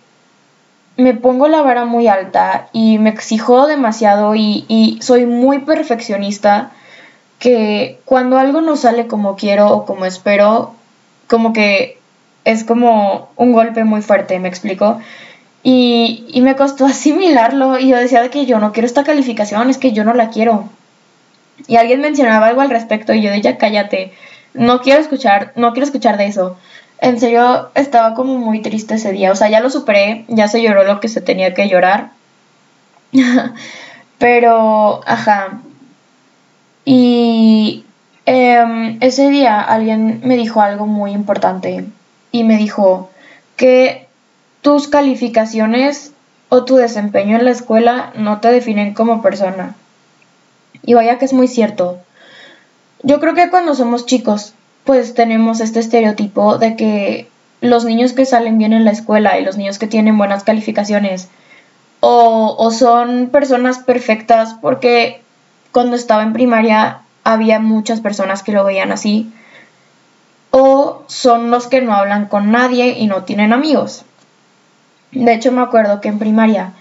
me 0.97 1.15
pongo 1.15 1.49
la 1.49 1.63
vara 1.63 1.85
muy 1.85 2.07
alta 2.09 2.69
y 2.73 2.99
me 2.99 3.11
exijo 3.11 3.67
demasiado 3.67 4.35
y, 4.35 4.99
soy 5.01 5.27
muy 5.27 5.61
perfeccionista 5.61 6.71
que 7.39 7.99
cuando 8.05 8.39
algo 8.39 8.61
no 8.61 8.77
sale 8.77 9.07
como 9.07 9.37
quiero 9.37 9.71
o 9.71 9.85
como 9.85 10.05
espero, 10.05 10.75
como 11.29 11.53
que 11.53 11.99
es 12.45 12.65
como 12.65 13.31
un 13.37 13.53
golpe 13.53 13.85
muy 13.85 14.03
fuerte, 14.03 14.39
me 14.39 14.49
explico. 14.49 15.01
Y, 15.65 16.41
me 16.43 16.57
costó 16.57 16.87
asimilarlo 16.87 17.79
y 17.79 17.89
yo 17.89 17.97
decía 17.97 18.29
que 18.31 18.47
yo 18.47 18.59
no 18.59 18.73
quiero 18.73 18.87
esta 18.87 19.05
calificación, 19.05 19.71
es 19.71 19.79
que 19.79 19.93
yo 19.93 20.05
no 20.05 20.15
la 20.15 20.31
quiero. 20.31 20.69
Y 21.67 21.77
alguien 21.77 22.01
mencionaba 22.01 22.47
algo 22.49 22.61
al 22.61 22.71
respecto 22.71 23.13
y 23.13 23.23
yo 23.23 23.31
de 23.31 23.41
ya 23.41 23.57
cállate, 23.57 24.13
no 24.55 24.81
quiero 24.81 25.01
escuchar, 25.01 25.53
no 25.57 25.73
quiero 25.73 25.87
escuchar 25.87 26.19
de 26.19 26.27
eso. 26.27 26.57
En 27.03 27.19
serio, 27.19 27.69
estaba 27.75 28.15
como 28.15 28.39
muy 28.39 28.63
triste 28.63 28.95
ese 28.95 29.11
día. 29.11 29.33
O 29.33 29.35
sea, 29.35 29.51
ya 29.51 29.59
lo 29.59 29.71
superé, 29.71 30.25
ya 30.29 30.47
se 30.47 30.63
lloró 30.63 30.85
lo 30.85 31.01
que 31.01 31.09
se 31.09 31.21
tenía 31.21 31.53
que 31.53 31.69
llorar. 31.69 32.13
Pero, 34.19 35.01
ajá. 35.05 35.59
Y 36.85 37.85
em, 38.25 38.99
ese 39.01 39.31
día 39.31 39.61
alguien 39.61 40.21
me 40.23 40.37
dijo 40.37 40.61
algo 40.61 40.87
muy 40.87 41.11
importante. 41.11 41.87
Y 42.31 42.45
me 42.45 42.57
dijo 42.57 43.11
que 43.57 44.07
tus 44.61 44.87
calificaciones 44.87 46.13
o 46.51 46.65
tu 46.65 46.77
desempeño 46.77 47.37
en 47.37 47.47
la 47.47 47.51
escuela 47.51 48.13
no 48.15 48.39
te 48.39 48.53
definen 48.53 48.95
como 48.95 49.23
persona. 49.23 49.75
Y 50.85 50.95
vaya 50.95 51.19
que 51.19 51.25
es 51.25 51.33
muy 51.33 51.49
cierto. 51.49 51.99
Yo 53.03 53.19
creo 53.19 53.35
que 53.35 53.51
cuando 53.51 53.75
somos 53.75 54.07
chicos, 54.07 54.55
pues 54.85 55.15
tenemos 55.15 55.61
este 55.61 55.81
estereotipo 55.81 56.59
de 56.59 56.77
que 56.77 57.29
los 57.61 57.85
niños 57.85 58.13
que 58.13 58.27
salen 58.27 58.59
bien 58.59 58.73
en 58.73 58.85
la 58.85 58.91
escuela 58.91 59.39
y 59.39 59.45
los 59.45 59.57
niños 59.57 59.79
que 59.79 59.87
tienen 59.87 60.19
buenas 60.19 60.45
calificaciones 60.45 61.29
o, 62.01 62.71
son 62.73 63.29
personas 63.29 63.79
perfectas 63.79 64.57
porque 64.61 65.23
cuando 65.71 65.95
estaba 65.95 66.25
en 66.25 66.33
primaria 66.33 67.03
había 67.23 67.61
muchas 67.61 68.01
personas 68.01 68.43
que 68.43 68.51
lo 68.51 68.65
veían 68.65 68.91
así 68.91 69.33
o 70.51 71.05
son 71.07 71.53
los 71.53 71.69
que 71.69 71.81
no 71.81 71.95
hablan 71.95 72.27
con 72.27 72.51
nadie 72.51 72.99
y 72.99 73.07
no 73.07 73.23
tienen 73.23 73.53
amigos. 73.53 74.05
De 75.13 75.33
hecho 75.33 75.53
me 75.53 75.63
acuerdo 75.63 76.01
que 76.01 76.09
en 76.09 76.19
primaria 76.19 76.73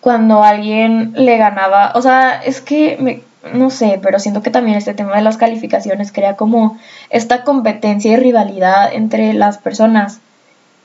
cuando 0.00 0.44
alguien 0.44 1.12
le 1.16 1.36
ganaba, 1.38 1.92
o 1.94 2.02
sea, 2.02 2.40
es 2.40 2.60
que 2.60 2.96
me, 3.00 3.22
no 3.54 3.70
sé, 3.70 3.98
pero 4.02 4.18
siento 4.18 4.42
que 4.42 4.50
también 4.50 4.76
este 4.76 4.94
tema 4.94 5.16
de 5.16 5.22
las 5.22 5.36
calificaciones 5.36 6.12
crea 6.12 6.36
como 6.36 6.78
esta 7.10 7.44
competencia 7.44 8.12
y 8.12 8.16
rivalidad 8.16 8.92
entre 8.92 9.32
las 9.32 9.58
personas 9.58 10.20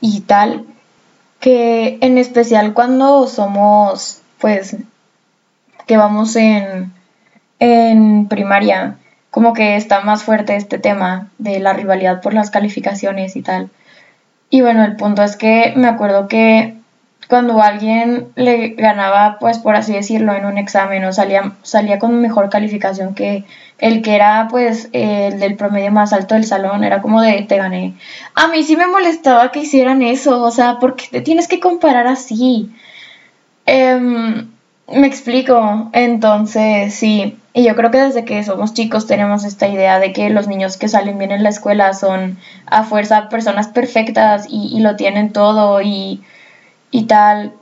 y 0.02 0.22
tal, 0.22 0.66
que 1.40 1.98
en 2.02 2.18
especial 2.18 2.74
cuando 2.74 3.28
somos, 3.28 4.22
pues, 4.40 4.78
que 5.86 5.98
vamos 5.98 6.36
en, 6.36 6.94
en 7.60 8.28
primaria, 8.28 8.98
como 9.32 9.54
que 9.54 9.76
está 9.76 10.02
más 10.02 10.24
fuerte 10.24 10.56
este 10.56 10.78
tema 10.78 11.30
de 11.38 11.60
la 11.60 11.74
rivalidad 11.74 12.22
por 12.22 12.34
las 12.34 12.52
calificaciones 12.52 13.36
y 13.36 13.42
tal. 13.42 13.70
Y 14.50 14.62
bueno, 14.62 14.84
el 14.84 14.96
punto 14.96 15.24
es 15.24 15.36
que 15.36 15.74
me 15.76 15.88
acuerdo 15.88 16.28
que 16.28 16.76
cuando 17.34 17.60
alguien 17.64 18.28
le 18.36 18.76
ganaba, 18.76 19.38
pues 19.40 19.58
por 19.58 19.76
así 19.76 19.92
decirlo, 19.92 20.36
en 20.36 20.46
un 20.46 20.60
examen 20.60 21.04
o 21.04 21.12
salía, 21.12 21.54
salía 21.64 21.98
con 21.98 22.22
mejor 22.22 22.52
calificación 22.52 23.16
que 23.16 23.44
el 23.80 24.04
que 24.04 24.14
era 24.14 24.48
pues 24.52 24.90
el 24.92 25.40
del 25.40 25.56
promedio 25.56 25.92
más 25.92 26.14
alto 26.14 26.36
del 26.36 26.46
salón, 26.46 26.84
era 26.84 27.02
como 27.02 27.24
de 27.24 27.42
te 27.42 27.58
gané. 27.58 27.96
A 28.36 28.50
mí 28.50 28.62
sí 28.62 28.76
me 28.76 28.86
molestaba 28.86 29.52
que 29.52 29.62
hicieran 29.62 30.04
eso, 30.04 30.44
o 30.44 30.52
sea, 30.52 30.78
porque 30.80 31.06
te 31.10 31.22
tienes 31.22 31.48
que 31.48 31.60
comparar 31.60 32.06
así. 32.06 32.70
Em, 33.66 34.52
me 34.88 35.08
explico, 35.08 35.90
entonces 35.92 36.94
sí, 36.94 37.40
y 37.56 37.64
yo 37.64 37.76
creo 37.76 37.90
que 37.90 37.98
desde 37.98 38.26
que 38.26 38.44
somos 38.44 38.76
chicos 38.76 39.08
tenemos 39.08 39.44
esta 39.44 39.68
idea 39.68 39.98
de 39.98 40.14
que 40.14 40.30
los 40.30 40.48
niños 40.48 40.78
que 40.78 40.88
salen 40.88 41.18
bien 41.18 41.32
en 41.32 41.42
la 41.42 41.50
escuela 41.50 41.96
son 41.96 42.38
a 42.68 42.84
fuerza 42.84 43.28
personas 43.30 43.70
perfectas 43.70 44.46
y, 44.48 44.78
y 44.78 44.82
lo 44.82 44.96
tienen 44.96 45.34
todo 45.34 45.82
y 45.82 46.22
y 46.94 47.06
tal, 47.06 47.54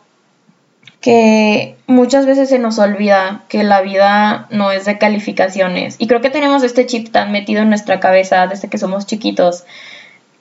que 1.00 1.78
muchas 1.88 2.26
veces 2.26 2.50
se 2.50 2.60
nos 2.60 2.78
olvida 2.78 3.44
que 3.48 3.64
la 3.64 3.82
vida 3.82 4.48
no 4.52 4.72
es 4.72 4.86
de 4.86 4.98
calificaciones. 4.98 5.96
Y 5.98 6.08
creo 6.08 6.22
que 6.22 6.30
tenemos 6.30 6.64
este 6.64 6.86
chip 6.86 7.12
tan 7.12 7.32
metido 7.32 7.62
en 7.62 7.70
nuestra 7.70 8.02
cabeza 8.02 8.46
desde 8.46 8.68
que 8.68 8.78
somos 8.78 9.08
chiquitos, 9.08 9.64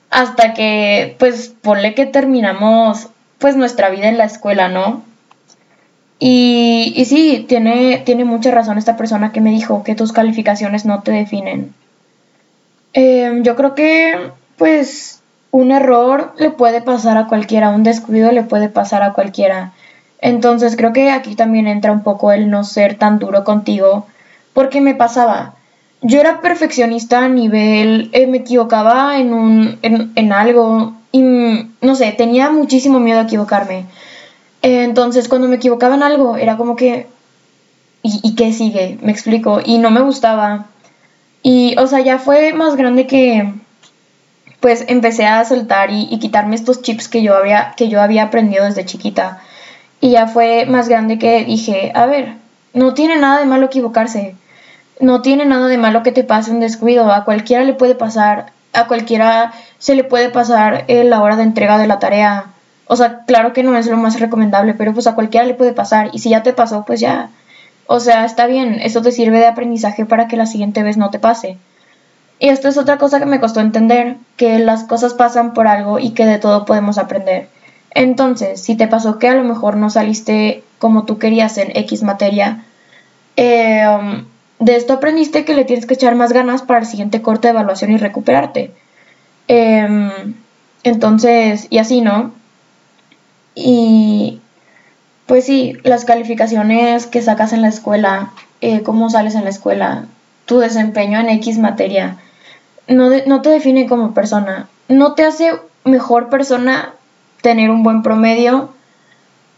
hasta 0.09 0.53
que, 0.53 1.15
pues, 1.19 1.55
ponle 1.61 1.95
que 1.95 2.05
terminamos, 2.05 3.07
pues, 3.39 3.55
nuestra 3.55 3.89
vida 3.89 4.09
en 4.09 4.17
la 4.17 4.25
escuela, 4.25 4.67
¿no? 4.67 5.03
Y, 6.19 6.93
y 6.97 7.05
sí, 7.05 7.45
tiene, 7.47 8.03
tiene 8.05 8.25
mucha 8.25 8.51
razón 8.51 8.77
esta 8.77 8.97
persona 8.97 9.31
que 9.31 9.39
me 9.39 9.51
dijo 9.51 9.83
que 9.83 9.95
tus 9.95 10.11
calificaciones 10.11 10.85
no 10.85 11.01
te 11.01 11.13
definen. 11.13 11.73
Em, 12.91 13.41
yo 13.43 13.55
creo 13.55 13.73
que, 13.73 14.31
pues, 14.57 15.20
un 15.51 15.71
error 15.71 16.33
le 16.37 16.49
puede 16.49 16.81
pasar 16.81 17.17
a 17.17 17.27
cualquiera, 17.27 17.69
un 17.69 17.83
descuido 17.83 18.31
le 18.31 18.43
puede 18.43 18.69
pasar 18.69 19.03
a 19.03 19.13
cualquiera. 19.13 19.73
Entonces 20.19 20.75
creo 20.75 20.93
que 20.93 21.11
aquí 21.11 21.35
también 21.35 21.67
entra 21.67 21.91
un 21.91 22.03
poco 22.03 22.31
el 22.31 22.49
no 22.49 22.63
ser 22.63 22.95
tan 22.95 23.19
duro 23.19 23.43
contigo, 23.43 24.07
porque 24.53 24.79
me 24.79 24.95
pasaba. 24.95 25.55
Yo 26.01 26.19
era 26.19 26.41
perfeccionista 26.41 27.25
a 27.25 27.29
nivel, 27.29 28.09
eh, 28.13 28.27
me 28.27 28.37
equivocaba 28.37 29.19
en, 29.19 29.33
un, 29.33 29.77
en, 29.81 30.33
algo 30.33 30.93
y 31.11 31.21
no 31.21 31.95
sé, 31.95 32.11
tenía 32.13 32.49
muchísimo 32.49 32.99
miedo 32.99 33.19
a 33.19 33.23
equivocarme. 33.23 33.85
Entonces 34.61 35.27
cuando 35.27 35.47
me 35.47 35.57
equivocaba 35.57 35.95
en 35.95 36.03
algo 36.03 36.37
era 36.37 36.55
como 36.57 36.75
que, 36.75 37.07
¿y, 38.03 38.19
¿y 38.23 38.35
qué 38.35 38.53
sigue? 38.53 38.97
Me 39.01 39.11
explico, 39.11 39.59
y 39.63 39.79
no 39.79 39.91
me 39.91 40.01
gustaba. 40.01 40.67
Y, 41.43 41.75
o 41.77 41.87
sea, 41.87 41.99
ya 41.99 42.19
fue 42.19 42.53
más 42.53 42.75
grande 42.75 43.07
que, 43.07 43.51
pues 44.61 44.85
empecé 44.87 45.25
a 45.25 45.43
soltar 45.43 45.89
y, 45.91 46.17
quitarme 46.19 46.55
estos 46.55 46.83
chips 46.83 47.09
que 47.09 47.23
yo, 47.23 47.35
había, 47.35 47.73
que 47.75 47.89
yo 47.89 47.99
había 47.99 48.23
aprendido 48.23 48.63
desde 48.63 48.85
chiquita. 48.85 49.41
Y 49.99 50.11
ya 50.11 50.27
fue 50.27 50.65
más 50.67 50.87
grande 50.87 51.17
que 51.17 51.43
dije, 51.43 51.91
a 51.95 52.05
ver, 52.05 52.35
no 52.73 52.93
tiene 52.93 53.17
nada 53.17 53.39
de 53.39 53.45
malo 53.45 53.65
equivocarse. 53.65 54.35
No 54.99 55.23
tiene 55.23 55.45
nada 55.45 55.67
de 55.67 55.79
malo 55.79 56.03
que 56.03 56.11
te 56.11 56.23
pase 56.23 56.51
un 56.51 56.59
descuido. 56.59 57.11
A 57.11 57.25
cualquiera 57.25 57.63
le 57.63 57.73
puede 57.73 57.95
pasar. 57.95 58.53
A 58.73 58.87
cualquiera 58.87 59.51
se 59.79 59.95
le 59.95 60.03
puede 60.03 60.29
pasar 60.29 60.85
la 60.87 61.21
hora 61.21 61.35
de 61.35 61.43
entrega 61.43 61.79
de 61.79 61.87
la 61.87 61.97
tarea. 61.97 62.45
O 62.85 62.95
sea, 62.95 63.25
claro 63.25 63.53
que 63.53 63.63
no 63.63 63.75
es 63.75 63.87
lo 63.87 63.97
más 63.97 64.19
recomendable, 64.19 64.75
pero 64.75 64.93
pues 64.93 65.07
a 65.07 65.15
cualquiera 65.15 65.45
le 65.45 65.55
puede 65.55 65.73
pasar. 65.73 66.11
Y 66.13 66.19
si 66.19 66.29
ya 66.29 66.43
te 66.43 66.53
pasó, 66.53 66.85
pues 66.85 66.99
ya. 66.99 67.29
O 67.87 67.99
sea, 67.99 68.25
está 68.25 68.45
bien. 68.45 68.79
Eso 68.79 69.01
te 69.01 69.11
sirve 69.11 69.39
de 69.39 69.47
aprendizaje 69.47 70.05
para 70.05 70.27
que 70.27 70.37
la 70.37 70.45
siguiente 70.45 70.83
vez 70.83 70.97
no 70.97 71.09
te 71.09 71.17
pase. 71.17 71.57
Y 72.41 72.49
esto 72.49 72.69
es 72.69 72.77
otra 72.79 72.97
cosa 72.97 73.19
que 73.19 73.27
me 73.27 73.39
costó 73.39 73.59
entender, 73.59 74.17
que 74.35 74.57
las 74.57 74.83
cosas 74.85 75.13
pasan 75.13 75.53
por 75.53 75.67
algo 75.67 75.99
y 75.99 76.09
que 76.09 76.25
de 76.25 76.39
todo 76.39 76.65
podemos 76.65 76.97
aprender. 76.97 77.49
Entonces, 77.91 78.59
si 78.59 78.75
te 78.75 78.87
pasó 78.87 79.19
que 79.19 79.27
a 79.29 79.35
lo 79.35 79.43
mejor 79.43 79.77
no 79.77 79.91
saliste 79.91 80.63
como 80.79 81.05
tú 81.05 81.19
querías 81.19 81.59
en 81.59 81.69
X 81.77 82.01
materia, 82.01 82.65
em, 83.35 84.25
de 84.57 84.75
esto 84.75 84.93
aprendiste 84.93 85.45
que 85.45 85.53
le 85.53 85.65
tienes 85.65 85.85
que 85.85 85.93
echar 85.93 86.15
más 86.15 86.33
ganas 86.33 86.63
para 86.63 86.79
el 86.79 86.87
siguiente 86.87 87.21
corte 87.21 87.47
de 87.47 87.51
evaluación 87.51 87.91
y 87.91 87.97
recuperarte. 87.97 88.71
Em, 89.47 90.33
entonces, 90.83 91.67
y 91.69 91.77
así, 91.77 92.01
¿no? 92.01 92.33
Y 93.53 94.41
pues 95.27 95.45
sí, 95.45 95.77
las 95.83 96.05
calificaciones 96.05 97.05
que 97.05 97.21
sacas 97.21 97.53
en 97.53 97.61
la 97.61 97.67
escuela, 97.67 98.31
eh, 98.61 98.81
cómo 98.81 99.11
sales 99.11 99.35
en 99.35 99.43
la 99.43 99.51
escuela, 99.51 100.05
tu 100.45 100.57
desempeño 100.57 101.19
en 101.19 101.29
X 101.29 101.59
materia, 101.59 102.17
no, 102.87 103.41
te 103.41 103.49
define 103.49 103.87
como 103.87 104.13
persona. 104.13 104.67
No 104.87 105.13
te 105.13 105.23
hace 105.23 105.53
mejor 105.83 106.29
persona 106.29 106.93
tener 107.41 107.69
un 107.69 107.83
buen 107.83 108.03
promedio 108.03 108.69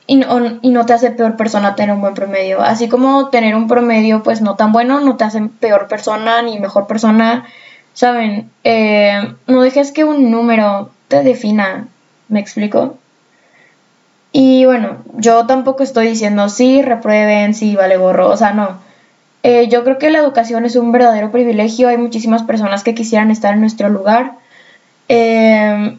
y 0.06 0.18
no, 0.18 0.60
y 0.62 0.70
no, 0.70 0.86
te 0.86 0.94
hace 0.94 1.12
peor 1.12 1.38
persona 1.38 1.76
tener 1.76 1.96
un 1.96 2.02
buen 2.02 2.14
promedio. 2.14 2.62
Así 2.62 2.90
como 2.90 3.30
tener 3.30 3.56
un 3.56 3.68
promedio 3.68 4.24
pues 4.24 4.42
no 4.42 4.56
tan 4.56 4.72
bueno 4.72 5.00
no 5.00 5.18
te 5.18 5.24
hace 5.24 5.42
peor 5.60 5.88
persona 5.88 6.42
ni 6.42 6.60
mejor 6.60 6.88
persona. 6.88 7.46
Saben, 7.94 8.50
eh, 8.64 9.34
no 9.48 9.62
dejes 9.62 9.92
que 9.92 10.04
un 10.04 10.32
número 10.32 10.90
te 11.08 11.24
defina. 11.24 11.88
¿Me 12.28 12.40
explico? 12.40 12.98
Y 14.32 14.66
bueno, 14.66 14.98
yo 15.16 15.46
tampoco 15.46 15.84
estoy 15.84 16.08
diciendo 16.08 16.50
sí, 16.50 16.82
reprueben, 16.82 17.54
sí, 17.54 17.76
vale 17.76 17.98
gorro. 17.98 18.30
O 18.30 18.38
sea, 18.38 18.52
no. 18.52 18.80
Eh, 19.44 19.68
yo 19.68 19.84
creo 19.84 20.00
que 20.00 20.10
la 20.10 20.20
educación 20.20 20.66
es 20.66 20.76
un 20.76 20.92
verdadero 20.92 21.32
privilegio. 21.32 21.90
Hay 21.90 21.98
muchísimas 21.98 22.44
personas 22.44 22.84
que 22.84 22.96
quisieran 22.96 23.30
estar 23.30 23.54
en 23.54 23.60
nuestro 23.60 23.90
lugar 23.90 24.34
eh, 25.10 25.98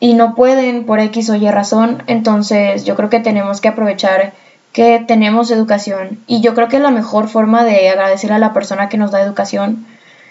y 0.00 0.14
no 0.14 0.34
pueden 0.34 0.86
por 0.86 0.98
X 1.00 1.30
o 1.30 1.34
Y 1.36 1.50
razón. 1.50 2.02
Entonces 2.06 2.84
yo 2.84 2.96
creo 2.96 3.10
que 3.10 3.20
tenemos 3.20 3.60
que 3.60 3.68
aprovechar 3.68 4.32
que 4.72 5.04
tenemos 5.06 5.50
educación. 5.50 6.18
Y 6.26 6.40
yo 6.40 6.54
creo 6.54 6.68
que 6.68 6.78
la 6.78 6.90
mejor 6.90 7.28
forma 7.28 7.64
de 7.64 7.88
agradecer 7.90 8.32
a 8.32 8.38
la 8.38 8.52
persona 8.52 8.88
que 8.88 8.98
nos 8.98 9.10
da 9.10 9.22
educación, 9.22 9.86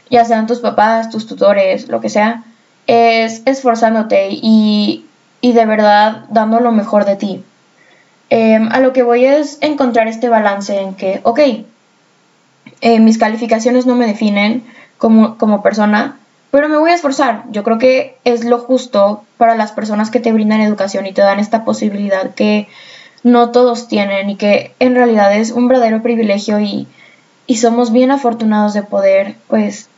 ya 0.09 0.23
sean 0.25 0.45
tus 0.45 0.59
papás, 0.59 1.09
tus 1.09 1.25
tutores, 1.25 1.87
lo 1.87 1.99
que 1.99 2.09
sea, 2.09 2.43
es 2.85 3.41
esforzándote 3.45 4.29
y, 4.31 5.05
y 5.41 5.53
de 5.53 5.65
verdad 5.65 6.25
dando 6.29 6.59
lo 6.59 6.71
mejor 6.71 7.05
de 7.05 7.15
ti. 7.15 7.43
Eh, 8.29 8.59
a 8.69 8.79
lo 8.79 8.93
que 8.93 9.03
voy 9.03 9.25
es 9.25 9.57
encontrar 9.61 10.07
este 10.07 10.29
balance 10.29 10.79
en 10.79 10.93
que, 10.95 11.21
ok, 11.23 11.39
eh, 12.81 12.99
mis 12.99 13.17
calificaciones 13.17 13.85
no 13.85 13.95
me 13.95 14.07
definen 14.07 14.63
como, 14.97 15.37
como 15.37 15.61
persona, 15.61 16.17
pero 16.51 16.69
me 16.69 16.77
voy 16.77 16.91
a 16.91 16.95
esforzar. 16.95 17.43
Yo 17.51 17.63
creo 17.63 17.77
que 17.77 18.17
es 18.23 18.45
lo 18.45 18.59
justo 18.59 19.23
para 19.37 19.55
las 19.55 19.71
personas 19.71 20.09
que 20.11 20.19
te 20.19 20.31
brindan 20.31 20.61
educación 20.61 21.05
y 21.05 21.13
te 21.13 21.21
dan 21.21 21.39
esta 21.39 21.65
posibilidad 21.65 22.33
que 22.33 22.67
no 23.23 23.51
todos 23.51 23.87
tienen 23.87 24.29
y 24.29 24.35
que 24.35 24.73
en 24.79 24.95
realidad 24.95 25.35
es 25.35 25.51
un 25.51 25.67
verdadero 25.67 26.01
privilegio 26.01 26.59
y, 26.59 26.87
y 27.47 27.57
somos 27.57 27.91
bien 27.91 28.11
afortunados 28.11 28.73
de 28.73 28.83
poder, 28.83 29.35
pues, 29.47 29.89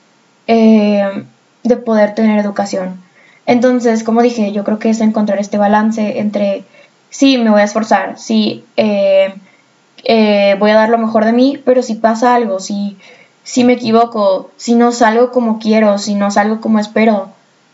eh, 0.47 1.25
de 1.63 1.77
poder 1.77 2.15
tener 2.15 2.39
educación. 2.39 3.01
Entonces, 3.45 4.03
como 4.03 4.21
dije, 4.21 4.51
yo 4.51 4.63
creo 4.63 4.79
que 4.79 4.89
es 4.89 4.99
encontrar 5.01 5.39
este 5.39 5.57
balance 5.57 6.19
entre, 6.19 6.63
sí, 7.09 7.37
me 7.37 7.49
voy 7.49 7.61
a 7.61 7.65
esforzar, 7.65 8.17
sí, 8.17 8.65
eh, 8.77 9.33
eh, 10.09 10.55
voy 10.57 10.71
a 10.71 10.75
dar 10.75 10.89
lo 10.89 10.97
mejor 10.97 11.25
de 11.25 11.33
mí, 11.33 11.61
pero 11.65 11.83
si 11.83 11.95
pasa 11.95 12.33
algo, 12.33 12.61
si, 12.61 12.95
si 13.43 13.65
me 13.65 13.73
equivoco, 13.73 14.49
si 14.55 14.73
no 14.73 14.93
salgo 14.93 15.31
como 15.31 15.59
quiero, 15.59 15.97
si 15.97 16.15
no 16.15 16.31
salgo 16.31 16.61
como 16.61 16.79
espero, 16.79 17.27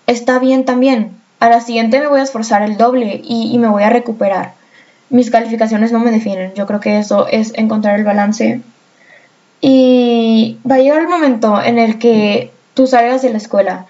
está 0.08 0.40
bien 0.40 0.66
también. 0.66 1.12
A 1.40 1.50
la 1.50 1.62
siguiente 1.62 2.00
me 2.00 2.08
voy 2.08 2.20
a 2.20 2.24
esforzar 2.24 2.64
el 2.64 2.76
doble 2.76 3.22
y, 3.24 3.56
me 3.60 3.68
voy 3.68 3.84
a 3.84 3.92
recuperar. 3.92 4.54
Mis 5.12 5.30
calificaciones 5.30 5.92
no 5.92 6.00
me 6.00 6.10
definen. 6.10 6.54
Yo 6.56 6.66
creo 6.66 6.80
que 6.80 6.98
eso 6.98 7.28
es 7.28 7.54
encontrar 7.56 8.00
el 8.00 8.06
balance. 8.06 8.62
Y 9.62 10.58
va 10.70 10.76
a 10.76 10.80
llegar 10.80 11.02
el 11.02 11.08
momento 11.10 11.62
en 11.62 11.78
el 11.78 12.00
que 12.00 12.52
tú 12.74 12.88
salgas 12.88 13.22
de 13.22 13.30
la 13.30 13.38
escuela 13.38 13.86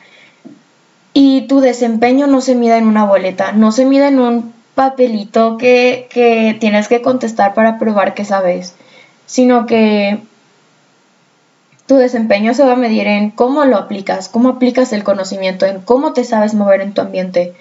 y 1.13 1.41
tu 1.47 1.61
desempeño 1.61 2.27
no 2.27 2.41
se 2.41 2.55
mida 2.55 2.77
en 2.77 2.87
una 2.87 3.05
boleta, 3.05 3.53
no 3.53 3.71
se 3.71 3.85
mida 3.85 4.09
en 4.09 4.19
un 4.19 4.53
papelito 4.75 5.57
que, 5.57 6.57
tienes 6.59 6.87
que 6.87 7.01
contestar 7.01 7.53
para 7.53 7.77
probar 7.77 8.13
que 8.13 8.25
sabes, 8.25 8.75
sino 9.25 9.65
que 9.65 10.19
tu 11.85 11.95
desempeño 11.95 12.53
se 12.53 12.63
va 12.63 12.73
a 12.73 12.77
medir 12.77 13.07
en 13.07 13.29
cómo 13.31 13.65
lo 13.65 13.77
aplicas, 13.77 14.29
cómo 14.29 14.49
aplicas 14.49 14.93
el 14.93 15.03
conocimiento, 15.03 15.65
en 15.65 15.81
cómo 15.81 16.13
te 16.13 16.23
sabes 16.23 16.53
mover 16.53 16.81
en 16.81 16.93
tu 16.93 17.01
ambiente. 17.01 17.53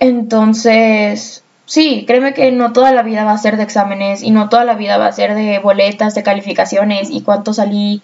Entonces, 0.00 1.44
sí, 1.66 2.04
créeme 2.06 2.34
que 2.34 2.50
no 2.50 2.72
toda 2.72 2.92
la 2.92 3.02
vida 3.02 3.24
va 3.24 3.32
a 3.32 3.38
ser 3.38 3.56
de 3.56 3.62
exámenes 3.62 4.22
y 4.22 4.32
no 4.32 4.48
toda 4.48 4.64
la 4.64 4.74
vida 4.74 4.98
va 4.98 5.06
a 5.06 5.12
ser 5.12 5.34
de 5.34 5.60
boletas, 5.60 6.14
de 6.14 6.22
calificaciones 6.22 7.10
y 7.10 7.22
cuánto 7.22 7.54
salí 7.54 8.02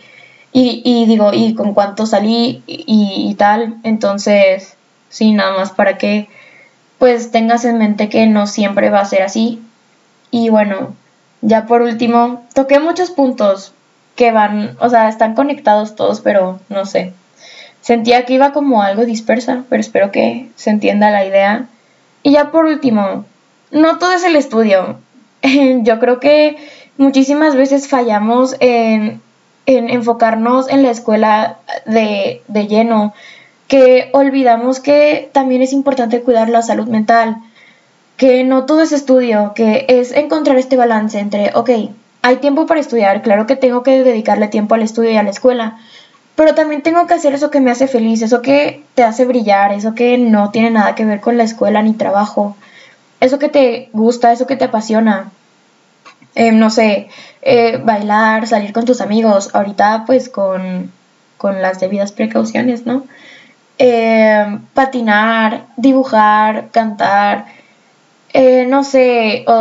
y, 0.50 1.04
digo, 1.06 1.32
y 1.32 1.54
con 1.54 1.74
cuánto 1.74 2.06
salí 2.06 2.62
y, 2.66 3.28
y 3.28 3.34
tal. 3.34 3.76
Entonces, 3.82 4.76
sí, 5.08 5.32
nada 5.32 5.56
más 5.56 5.72
para 5.72 5.98
que 5.98 6.28
pues 6.98 7.30
tengas 7.30 7.64
en 7.64 7.78
mente 7.78 8.08
que 8.08 8.26
no 8.26 8.46
siempre 8.46 8.90
va 8.90 9.00
a 9.00 9.04
ser 9.04 9.22
así. 9.22 9.62
Y 10.30 10.50
bueno, 10.50 10.94
ya 11.40 11.66
por 11.66 11.82
último, 11.82 12.44
toqué 12.54 12.80
muchos 12.80 13.10
puntos 13.10 13.72
que 14.16 14.32
van, 14.32 14.76
o 14.80 14.88
sea, 14.88 15.08
están 15.08 15.34
conectados 15.34 15.94
todos, 15.94 16.20
pero 16.20 16.60
no 16.68 16.86
sé. 16.86 17.12
Sentía 17.80 18.24
que 18.24 18.34
iba 18.34 18.52
como 18.52 18.82
algo 18.82 19.04
dispersa, 19.04 19.64
pero 19.68 19.80
espero 19.80 20.10
que 20.10 20.50
se 20.56 20.70
entienda 20.70 21.10
la 21.10 21.24
idea. 21.24 21.66
Y 22.22 22.32
ya 22.32 22.50
por 22.50 22.66
último, 22.66 23.24
no 23.70 23.98
todo 23.98 24.12
es 24.12 24.24
el 24.24 24.34
estudio. 24.34 24.98
Yo 25.82 26.00
creo 26.00 26.18
que 26.18 26.56
muchísimas 26.96 27.54
veces 27.54 27.88
fallamos 27.88 28.56
en, 28.58 29.22
en 29.66 29.88
enfocarnos 29.88 30.68
en 30.68 30.82
la 30.82 30.90
escuela 30.90 31.58
de, 31.86 32.42
de 32.48 32.66
lleno 32.66 33.14
que 33.68 34.08
olvidamos 34.12 34.80
que 34.80 35.30
también 35.32 35.62
es 35.62 35.72
importante 35.72 36.22
cuidar 36.22 36.48
la 36.48 36.62
salud 36.62 36.88
mental, 36.88 37.36
que 38.16 38.42
no 38.42 38.66
todo 38.66 38.82
es 38.82 38.92
estudio, 38.92 39.52
que 39.54 39.84
es 39.88 40.10
encontrar 40.12 40.56
este 40.56 40.76
balance 40.76 41.18
entre, 41.18 41.52
ok, 41.54 41.70
hay 42.22 42.36
tiempo 42.36 42.66
para 42.66 42.80
estudiar, 42.80 43.22
claro 43.22 43.46
que 43.46 43.56
tengo 43.56 43.82
que 43.82 44.02
dedicarle 44.02 44.48
tiempo 44.48 44.74
al 44.74 44.82
estudio 44.82 45.10
y 45.12 45.16
a 45.16 45.22
la 45.22 45.30
escuela, 45.30 45.78
pero 46.34 46.54
también 46.54 46.82
tengo 46.82 47.06
que 47.06 47.14
hacer 47.14 47.34
eso 47.34 47.50
que 47.50 47.60
me 47.60 47.70
hace 47.70 47.88
feliz, 47.88 48.22
eso 48.22 48.42
que 48.42 48.82
te 48.94 49.02
hace 49.02 49.24
brillar, 49.24 49.72
eso 49.72 49.94
que 49.94 50.18
no 50.18 50.50
tiene 50.50 50.70
nada 50.70 50.94
que 50.94 51.04
ver 51.04 51.20
con 51.20 51.36
la 51.36 51.44
escuela 51.44 51.82
ni 51.82 51.92
trabajo, 51.92 52.56
eso 53.20 53.38
que 53.38 53.48
te 53.48 53.90
gusta, 53.92 54.32
eso 54.32 54.46
que 54.46 54.56
te 54.56 54.64
apasiona. 54.64 55.30
Em, 56.34 56.58
no 56.58 56.70
sé, 56.70 57.08
eh, 57.42 57.80
bailar, 57.82 58.46
salir 58.46 58.72
con 58.72 58.84
tus 58.84 59.00
amigos, 59.00 59.50
ahorita 59.54 60.04
pues 60.06 60.28
con, 60.28 60.92
con 61.36 61.60
las 61.60 61.80
debidas 61.80 62.12
precauciones, 62.12 62.86
¿no? 62.86 63.04
Eh, 63.78 64.58
patinar, 64.74 65.66
dibujar, 65.76 66.70
cantar, 66.72 67.46
eh, 68.32 68.66
no 68.66 68.82
sé, 68.82 69.44
o, 69.46 69.52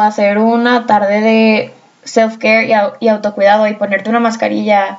hacer 0.00 0.38
una 0.38 0.86
tarde 0.86 1.20
de 1.20 1.72
self-care 2.04 2.96
y, 3.00 3.08
autocuidado 3.08 3.66
y 3.66 3.74
ponerte 3.74 4.08
una 4.08 4.20
mascarilla 4.20 4.98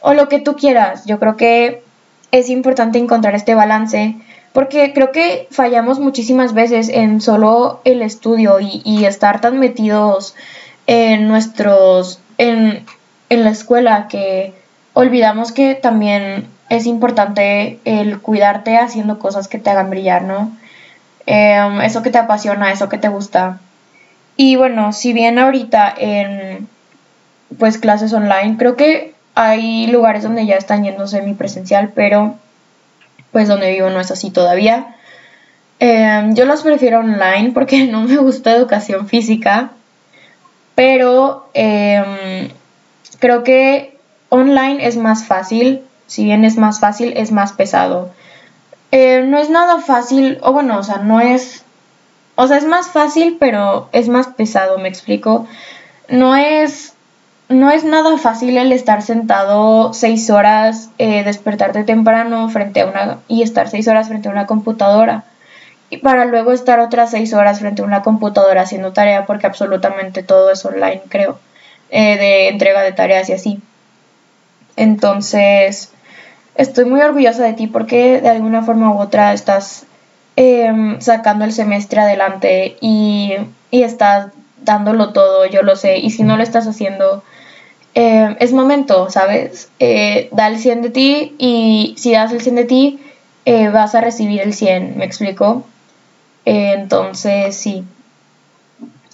o 0.00 0.14
lo 0.14 0.28
que 0.28 0.40
tú 0.40 0.56
quieras. 0.56 1.06
Yo 1.06 1.18
creo 1.18 1.36
que 1.36 1.82
es 2.32 2.50
importante 2.50 2.98
encontrar 2.98 3.34
este 3.34 3.54
balance 3.54 4.16
porque 4.52 4.92
creo 4.94 5.12
que 5.12 5.48
fallamos 5.50 6.00
muchísimas 6.00 6.54
veces 6.54 6.88
en 6.88 7.20
solo 7.20 7.80
el 7.84 8.02
estudio 8.02 8.58
y, 8.58 9.04
estar 9.04 9.40
tan 9.40 9.58
metidos 9.58 10.34
en 10.86 11.28
nuestros, 11.28 12.20
en, 12.38 12.86
la 13.28 13.50
escuela 13.50 14.08
que 14.08 14.54
olvidamos 14.94 15.52
que 15.52 15.74
también 15.74 16.48
es 16.68 16.86
importante 16.86 17.78
el 17.84 18.20
cuidarte 18.20 18.76
haciendo 18.76 19.18
cosas 19.18 19.48
que 19.48 19.58
te 19.58 19.70
hagan 19.70 19.90
brillar, 19.90 20.22
¿no? 20.22 20.52
Em, 21.26 21.80
eso 21.82 22.02
que 22.02 22.10
te 22.10 22.18
apasiona, 22.18 22.72
eso 22.72 22.88
que 22.88 22.98
te 22.98 23.08
gusta. 23.08 23.60
Y 24.36 24.56
bueno, 24.56 24.92
si 24.92 25.12
bien 25.12 25.38
ahorita 25.38 25.92
en 25.96 26.68
pues 27.58 27.78
clases 27.78 28.12
online, 28.12 28.56
creo 28.58 28.76
que 28.76 29.14
hay 29.34 29.86
lugares 29.86 30.22
donde 30.22 30.46
ya 30.46 30.56
están 30.56 30.84
yendo 30.84 31.06
semipresencial, 31.06 31.92
pero 31.94 32.36
pues 33.32 33.48
donde 33.48 33.72
vivo 33.72 33.90
no 33.90 34.00
es 34.00 34.10
así 34.10 34.30
todavía. 34.30 34.96
Em, 35.78 36.34
yo 36.34 36.46
los 36.46 36.62
prefiero 36.62 37.00
online 37.00 37.52
porque 37.52 37.86
no 37.90 38.02
me 38.02 38.16
gusta 38.16 38.52
educación 38.52 39.08
física, 39.08 39.70
pero 40.74 41.48
em, 41.54 42.48
creo 43.18 43.44
que 43.44 43.98
online 44.28 44.86
es 44.86 44.96
más 44.96 45.24
fácil, 45.26 45.82
si 46.06 46.24
bien 46.24 46.44
es 46.44 46.56
más 46.56 46.80
fácil, 46.80 47.12
es 47.16 47.32
más 47.32 47.52
pesado. 47.52 48.10
Eh, 48.92 49.24
no 49.26 49.38
es 49.38 49.50
nada 49.50 49.80
fácil, 49.80 50.38
o 50.42 50.52
bueno, 50.52 50.78
o 50.78 50.82
sea, 50.82 50.98
no 50.98 51.20
es, 51.20 51.64
o 52.36 52.46
sea, 52.46 52.58
es 52.58 52.64
más 52.64 52.88
fácil, 52.88 53.36
pero 53.40 53.88
es 53.92 54.08
más 54.08 54.28
pesado, 54.28 54.78
me 54.78 54.88
explico. 54.88 55.46
No 56.08 56.36
es 56.36 56.92
no 57.48 57.70
es 57.70 57.84
nada 57.84 58.18
fácil 58.18 58.56
el 58.58 58.72
estar 58.72 59.02
sentado 59.02 59.92
seis 59.92 60.30
horas, 60.30 60.90
eh, 60.98 61.22
despertarte 61.22 61.84
temprano 61.84 62.48
frente 62.48 62.80
a 62.80 62.86
una 62.86 63.18
y 63.28 63.42
estar 63.42 63.68
seis 63.68 63.86
horas 63.86 64.08
frente 64.08 64.28
a 64.28 64.32
una 64.32 64.46
computadora 64.46 65.24
y 65.88 65.98
para 65.98 66.24
luego 66.24 66.52
estar 66.52 66.80
otras 66.80 67.12
seis 67.12 67.32
horas 67.32 67.60
frente 67.60 67.82
a 67.82 67.84
una 67.84 68.02
computadora 68.02 68.62
haciendo 68.62 68.92
tarea 68.92 69.26
porque 69.26 69.46
absolutamente 69.46 70.22
todo 70.22 70.50
es 70.50 70.64
online, 70.64 71.02
creo, 71.08 71.38
eh, 71.90 72.16
de 72.16 72.48
entrega 72.48 72.82
de 72.82 72.92
tareas 72.92 73.28
y 73.28 73.34
así. 73.34 73.60
Entonces, 74.74 75.92
estoy 76.56 76.84
muy 76.84 77.00
orgullosa 77.00 77.44
de 77.44 77.52
ti 77.52 77.66
porque 77.66 78.20
de 78.20 78.28
alguna 78.28 78.62
forma 78.62 78.92
u 78.92 78.98
otra 78.98 79.32
estás 79.32 79.86
em, 80.36 81.00
sacando 81.00 81.44
el 81.44 81.52
semestre 81.52 82.00
adelante 82.00 82.76
y, 82.80 83.34
y 83.70 83.82
estás 83.82 84.28
dándolo 84.62 85.12
todo, 85.12 85.46
yo 85.46 85.62
lo 85.62 85.76
sé, 85.76 85.98
y 85.98 86.10
si 86.10 86.22
no 86.22 86.36
lo 86.36 86.42
estás 86.42 86.66
haciendo, 86.66 87.22
eh, 87.94 88.36
es 88.40 88.52
momento, 88.52 89.08
¿sabes? 89.10 89.70
Eh, 89.78 90.28
da 90.32 90.48
el 90.48 90.58
100 90.58 90.82
de 90.82 90.90
ti 90.90 91.34
y 91.38 91.94
si 91.96 92.12
das 92.12 92.32
el 92.32 92.42
100 92.42 92.54
de 92.56 92.64
ti, 92.64 93.00
eh, 93.44 93.68
vas 93.68 93.94
a 93.94 94.00
recibir 94.00 94.40
el 94.42 94.52
100, 94.52 94.98
¿me 94.98 95.04
explico? 95.04 95.64
entonces, 96.48 97.56
sí. 97.56 97.82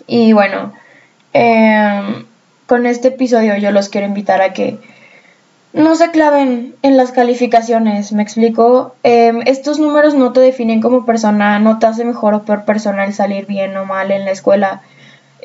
Y 0.07 0.35
bueno, 0.35 0.75
em, 1.33 2.27
con 2.67 2.85
este 2.85 3.09
episodio 3.09 3.57
yo 3.57 3.71
los 3.71 3.89
quiero 3.89 4.07
invitar 4.07 4.43
a 4.43 4.53
que 4.53 4.79
no 5.73 5.95
se 5.95 6.11
claven 6.11 6.75
en 6.83 6.97
las 6.97 7.13
calificaciones, 7.13 8.13
¿me 8.13 8.23
explico? 8.23 8.95
Em, 9.03 9.41
estos 9.47 9.79
números 9.79 10.15
no 10.15 10.33
te 10.33 10.41
definen 10.41 10.81
como 10.81 11.07
persona, 11.07 11.59
no 11.59 11.79
te 11.79 11.87
hace 11.87 12.05
mejor 12.05 12.35
o 12.35 12.43
peor 12.43 12.65
persona 12.65 13.05
el 13.05 13.15
salir 13.15 13.47
bien 13.47 13.77
o 13.77 13.87
mal 13.87 14.11
en 14.11 14.25
la 14.25 14.33
escuela 14.33 14.83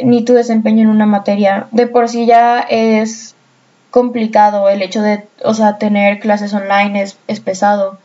ni 0.04 0.24
tu 0.24 0.34
desempeño 0.34 0.84
en 0.84 0.90
una 0.90 1.06
materia. 1.06 1.68
De 1.72 1.88
por 1.88 2.10
sí 2.10 2.26
ya 2.26 2.60
es 2.60 3.36
complicado 3.90 4.70
el 4.70 4.82
hecho 4.82 5.02
de, 5.02 5.26
o 5.44 5.54
sea, 5.54 5.78
tener 5.78 6.20
clases 6.20 6.54
online 6.54 7.02
es, 7.02 7.18
es 7.28 7.40
pesado. 7.40 7.98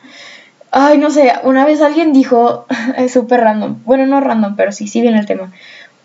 Ay, 0.71 0.99
no 0.99 1.11
sé, 1.11 1.33
una 1.43 1.67
vez 1.67 1.83
alguien 1.83 2.13
dijo, 2.13 2.67
es 2.97 3.13
súper 3.13 3.41
random, 3.41 3.83
bueno, 3.85 4.07
no 4.07 4.21
random, 4.21 4.57
pero 4.57 4.73
sí, 4.73 4.87
sí 4.87 5.03
viene 5.03 5.19
el 5.19 5.27
tema. 5.27 5.53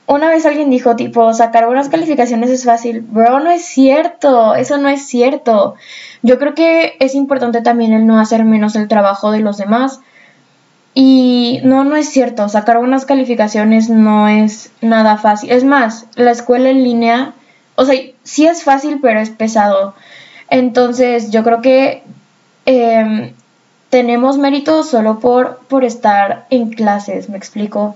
Una 0.07 0.29
vez 0.29 0.45
alguien 0.45 0.69
dijo, 0.69 0.95
tipo, 0.95 1.33
sacar 1.33 1.65
buenas 1.65 1.89
calificaciones 1.89 2.49
es 2.49 2.63
fácil. 2.63 3.01
Bro, 3.01 3.41
no 3.41 3.51
es 3.51 3.65
cierto, 3.65 4.55
eso 4.55 4.77
no 4.77 4.87
es 4.87 5.05
cierto. 5.05 5.75
Yo 6.23 6.39
creo 6.39 6.55
que 6.55 6.95
es 6.99 7.13
importante 7.13 7.61
también 7.61 7.91
el 7.91 8.07
no 8.07 8.19
hacer 8.19 8.45
menos 8.45 8.75
el 8.75 8.87
trabajo 8.87 9.31
de 9.31 9.41
los 9.41 9.57
demás 9.57 9.99
y 10.99 11.59
no, 11.63 11.83
no 11.83 11.95
es 11.95 12.09
cierto, 12.09 12.49
sacar 12.49 12.79
buenas 12.79 13.05
calificaciones 13.05 13.87
no 13.87 14.27
es 14.27 14.71
nada 14.81 15.17
fácil. 15.17 15.51
Es 15.51 15.63
más, 15.63 16.07
la 16.15 16.31
escuela 16.31 16.71
en 16.71 16.83
línea, 16.83 17.33
o 17.75 17.85
sea, 17.85 18.01
sí 18.23 18.47
es 18.47 18.63
fácil, 18.63 18.99
pero 18.99 19.19
es 19.19 19.29
pesado. 19.29 19.93
Entonces, 20.49 21.29
yo 21.29 21.43
creo 21.43 21.61
que 21.61 22.01
em, 22.65 23.33
tenemos 23.91 24.39
mérito 24.39 24.81
solo 24.81 25.19
por, 25.19 25.59
por 25.67 25.83
estar 25.83 26.47
en 26.49 26.71
clases, 26.71 27.29
me 27.29 27.37
explico. 27.37 27.95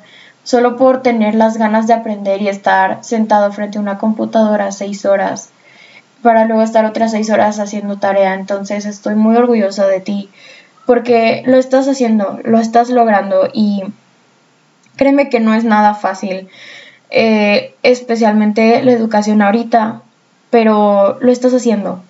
Solo 0.51 0.75
por 0.75 1.01
tener 1.01 1.33
las 1.33 1.55
ganas 1.55 1.87
de 1.87 1.93
aprender 1.93 2.41
y 2.41 2.49
estar 2.49 3.01
sentado 3.05 3.53
frente 3.53 3.77
a 3.77 3.81
una 3.81 3.97
computadora 3.97 4.73
seis 4.73 5.05
horas 5.05 5.51
para 6.21 6.43
luego 6.43 6.61
estar 6.61 6.83
otras 6.83 7.11
seis 7.11 7.29
horas 7.29 7.57
haciendo 7.57 7.99
tarea. 7.99 8.33
Entonces, 8.33 8.85
estoy 8.85 9.15
muy 9.15 9.37
orgullosa 9.37 9.87
de 9.87 10.01
ti 10.01 10.29
porque 10.85 11.41
lo 11.45 11.55
estás 11.55 11.87
haciendo, 11.87 12.37
lo 12.43 12.59
estás 12.59 12.89
logrando 12.89 13.47
y 13.53 13.83
créeme 14.97 15.29
que 15.29 15.39
no 15.39 15.53
es 15.53 15.63
nada 15.63 15.93
fácil, 15.93 16.49
eh, 17.11 17.73
especialmente 17.81 18.83
la 18.83 18.91
educación 18.91 19.41
ahorita, 19.41 20.01
pero 20.49 21.17
lo 21.21 21.31
estás 21.31 21.53
haciendo. 21.53 22.03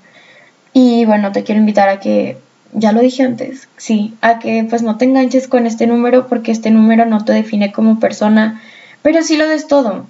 Y 0.74 1.06
bueno, 1.06 1.32
te 1.32 1.44
quiero 1.44 1.62
invitar 1.62 1.90
a 1.90 2.00
que, 2.00 2.40
ya 2.74 2.92
lo 2.92 3.02
dije 3.02 3.24
antes, 3.24 3.68
sí, 3.78 4.14
a 4.22 4.40
que 4.40 4.66
pues 4.70 4.82
no 4.82 4.98
te 4.98 5.06
enganches 5.06 5.48
con 5.48 5.66
este 5.66 5.88
número 5.88 6.28
porque 6.28 6.52
este 6.52 6.72
número 6.72 7.06
no 7.06 7.24
te 7.26 7.34
define 7.34 7.72
como 7.72 8.00
persona, 8.00 8.62
pero 9.02 9.22
sí 9.24 9.38
lo 9.38 9.48
des 9.48 9.68
todo. 9.68 10.06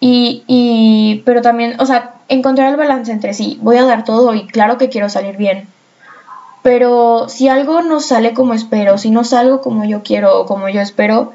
Y, 0.00 0.44
y, 0.46 1.22
pero 1.24 1.42
también, 1.42 1.80
o 1.80 1.86
sea, 1.86 2.14
encontrar 2.28 2.70
el 2.70 2.76
balance 2.76 3.10
entre 3.10 3.34
sí, 3.34 3.58
voy 3.62 3.76
a 3.76 3.84
dar 3.84 4.04
todo 4.04 4.34
y 4.34 4.46
claro 4.46 4.78
que 4.78 4.88
quiero 4.88 5.08
salir 5.08 5.36
bien, 5.36 5.66
pero 6.62 7.28
si 7.28 7.48
algo 7.48 7.82
no 7.82 8.00
sale 8.00 8.34
como 8.34 8.54
espero, 8.54 8.98
si 8.98 9.10
no 9.10 9.24
salgo 9.24 9.60
como 9.60 9.84
yo 9.84 10.02
quiero 10.02 10.40
o 10.40 10.46
como 10.46 10.68
yo 10.68 10.80
espero, 10.80 11.32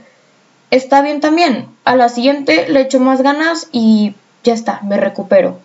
está 0.70 1.02
bien 1.02 1.22
también. 1.22 1.68
A 1.86 1.96
la 1.96 2.10
siguiente 2.10 2.68
le 2.70 2.82
echo 2.82 3.00
más 3.00 3.22
ganas 3.22 3.68
y 3.72 4.16
ya 4.44 4.54
está, 4.54 4.82
me 4.84 4.98
recupero. 4.98 5.60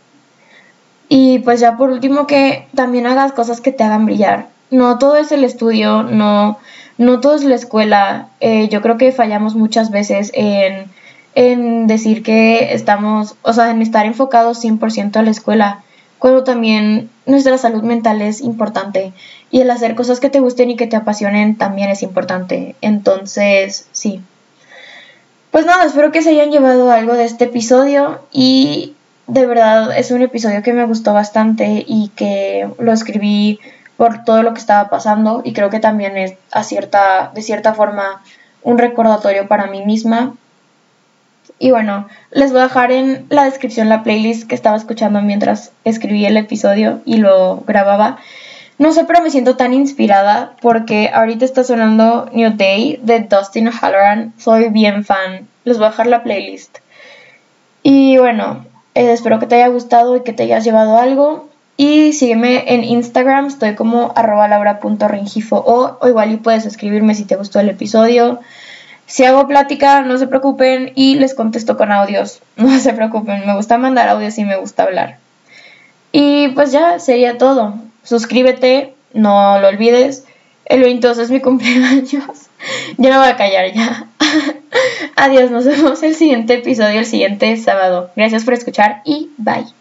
Y 1.09 1.41
pues 1.41 1.61
ya 1.61 1.77
por 1.77 1.91
último 1.91 2.27
que 2.27 2.69
también 2.75 3.07
hagas 3.07 3.33
cosas 3.33 3.61
que 3.61 3.73
te 3.73 3.85
hagan 3.85 4.07
brillar. 4.07 4.49
No 4.71 4.99
todo 4.99 5.17
es 5.17 5.33
el 5.33 5.45
estudio, 5.45 6.03
no, 6.03 6.59
no 6.99 7.21
todo 7.21 7.35
es 7.35 7.45
la 7.45 7.55
escuela. 7.55 8.29
Eh, 8.41 8.69
yo 8.69 8.83
creo 8.83 8.99
que 8.99 9.13
fallamos 9.13 9.55
muchas 9.55 9.91
veces 9.91 10.31
en, 10.35 10.87
en 11.35 11.87
decir 11.87 12.23
que 12.23 12.73
estamos, 12.75 13.37
o 13.43 13.53
sea, 13.53 13.71
en 13.71 13.83
estar 13.83 14.07
enfocados 14.07 14.63
100% 14.63 15.17
a 15.17 15.23
la 15.23 15.31
escuela 15.31 15.83
cuando 16.19 16.45
también 16.45 17.11
nuestra 17.27 17.59
salud 17.59 17.83
mental 17.83 18.23
es 18.23 18.41
importante 18.41 19.13
y 19.51 19.61
el 19.61 19.71
hacer 19.71 19.95
cosas 19.95 20.21
que 20.21 20.31
te 20.31 20.41
gusten 20.41 20.71
y 20.71 20.77
que 20.77 20.87
te 20.87 20.97
apasionen 20.97 21.57
también 21.57 21.91
es 21.91 22.03
importante. 22.03 22.75
Entonces, 22.81 23.89
sí. 23.93 24.21
Pues 25.51 25.65
nada, 25.65 25.85
espero 25.85 26.13
que 26.13 26.23
se 26.23 26.31
hayan 26.31 26.51
llevado 26.51 26.91
algo 26.91 27.15
de 27.15 27.25
este 27.25 27.45
episodio 27.45 28.21
y 28.33 28.95
de 29.27 29.47
verdad 29.47 29.97
es 29.97 30.11
un 30.11 30.23
episodio 30.23 30.63
que 30.63 30.73
me 30.73 30.87
gustó 30.87 31.15
bastante 31.15 31.85
y 31.87 32.11
que 32.17 32.69
lo 32.79 32.93
escribí 32.93 33.61
por 33.99 34.25
todo 34.25 34.43
lo 34.43 34.55
que 34.55 34.61
estaba 34.61 34.89
pasando 34.89 35.43
y 35.45 35.53
creo 35.53 35.69
que 35.69 35.81
también 35.81 36.17
es 36.17 36.33
a 36.51 36.63
cierta, 36.63 37.31
de 37.35 37.43
cierta 37.43 37.75
forma 37.75 38.23
un 38.63 38.79
recordatorio 38.79 39.47
para 39.47 39.67
mí 39.67 39.85
misma 39.85 40.33
y 41.59 41.71
bueno, 41.71 42.09
les 42.31 42.53
voy 42.53 42.61
a 42.61 42.65
dejar 42.65 42.93
en 42.93 43.27
la 43.31 43.45
descripción 43.45 43.89
la 43.89 44.03
playlist 44.03 44.49
que 44.49 44.55
estaba 44.55 44.77
escuchando 44.77 45.21
mientras 45.23 45.73
escribí 45.85 46.25
el 46.25 46.37
episodio 46.37 47.01
y 47.05 47.17
lo 47.17 47.63
grababa. 47.67 48.19
No 48.79 48.93
sé, 48.93 49.05
pero 49.05 49.21
me 49.21 49.31
siento 49.31 49.57
tan 49.57 49.75
inspirada 49.75 50.55
porque 50.61 51.11
ahorita 51.13 51.45
está 51.45 51.65
sonando 51.65 52.31
New 52.33 52.53
Day 52.57 53.01
de 53.03 53.21
Dustin 53.21 53.71
Halloran. 53.73 54.33
Soy 54.39 54.69
bien 54.69 55.05
fan. 55.05 55.49
Les 55.65 55.79
voy 55.79 55.87
a 55.87 55.91
dejar 55.91 56.07
la 56.07 56.23
playlist. 56.23 56.79
Y 57.83 58.19
bueno, 58.19 58.65
eh, 58.95 59.13
espero 59.13 59.41
que 59.41 59.47
te 59.47 59.57
haya 59.57 59.69
gustado 59.69 60.17
y 60.17 60.23
que 60.23 60.33
te 60.33 60.45
hayas 60.45 60.63
llevado 60.63 60.97
algo. 60.97 61.48
Y 61.81 62.13
sígueme 62.13 62.65
en 62.75 62.83
Instagram, 62.83 63.47
estoy 63.47 63.77
como 63.77 64.13
arroba 64.17 64.49
laura.ringifo 64.49 65.57
o, 65.57 65.97
o 66.01 66.09
igual 66.09 66.33
y 66.33 66.37
puedes 66.37 66.67
escribirme 66.67 67.15
si 67.15 67.25
te 67.25 67.37
gustó 67.37 67.61
el 67.61 67.69
episodio. 67.69 68.41
Si 69.07 69.25
hago 69.25 69.47
plática, 69.47 70.03
no 70.03 70.19
se 70.19 70.27
preocupen 70.27 70.91
y 70.97 71.15
les 71.15 71.35
contesto 71.35 71.77
con 71.77 71.93
audios. 71.93 72.41
No 72.57 72.77
se 72.81 72.93
preocupen, 72.95 73.47
me 73.47 73.55
gusta 73.55 73.79
mandar 73.79 74.09
audios 74.09 74.37
y 74.39 74.45
me 74.45 74.57
gusta 74.57 74.83
hablar. 74.83 75.19
Y 76.11 76.49
pues 76.49 76.73
ya 76.73 76.99
sería 76.99 77.39
todo. 77.39 77.75
Suscríbete, 78.03 78.95
no 79.15 79.61
lo 79.61 79.69
olvides. 79.69 80.25
El 80.65 80.81
22 80.81 81.19
es 81.19 81.31
mi 81.31 81.41
cumpleaños. 81.49 82.11
Yo 82.97 83.09
no 83.09 83.21
voy 83.21 83.29
a 83.29 83.37
callar 83.37 83.73
ya. 83.73 84.09
Adiós, 85.15 85.53
nos 85.53 85.65
vemos 85.65 86.03
el 86.03 86.17
siguiente 86.17 86.55
episodio, 86.55 86.99
el 86.99 87.07
siguiente 87.07 87.57
sábado. 87.57 88.11
Gracias 88.17 88.45
por 88.45 88.55
escuchar 88.55 89.01
y 89.05 89.31
bye. 89.39 89.78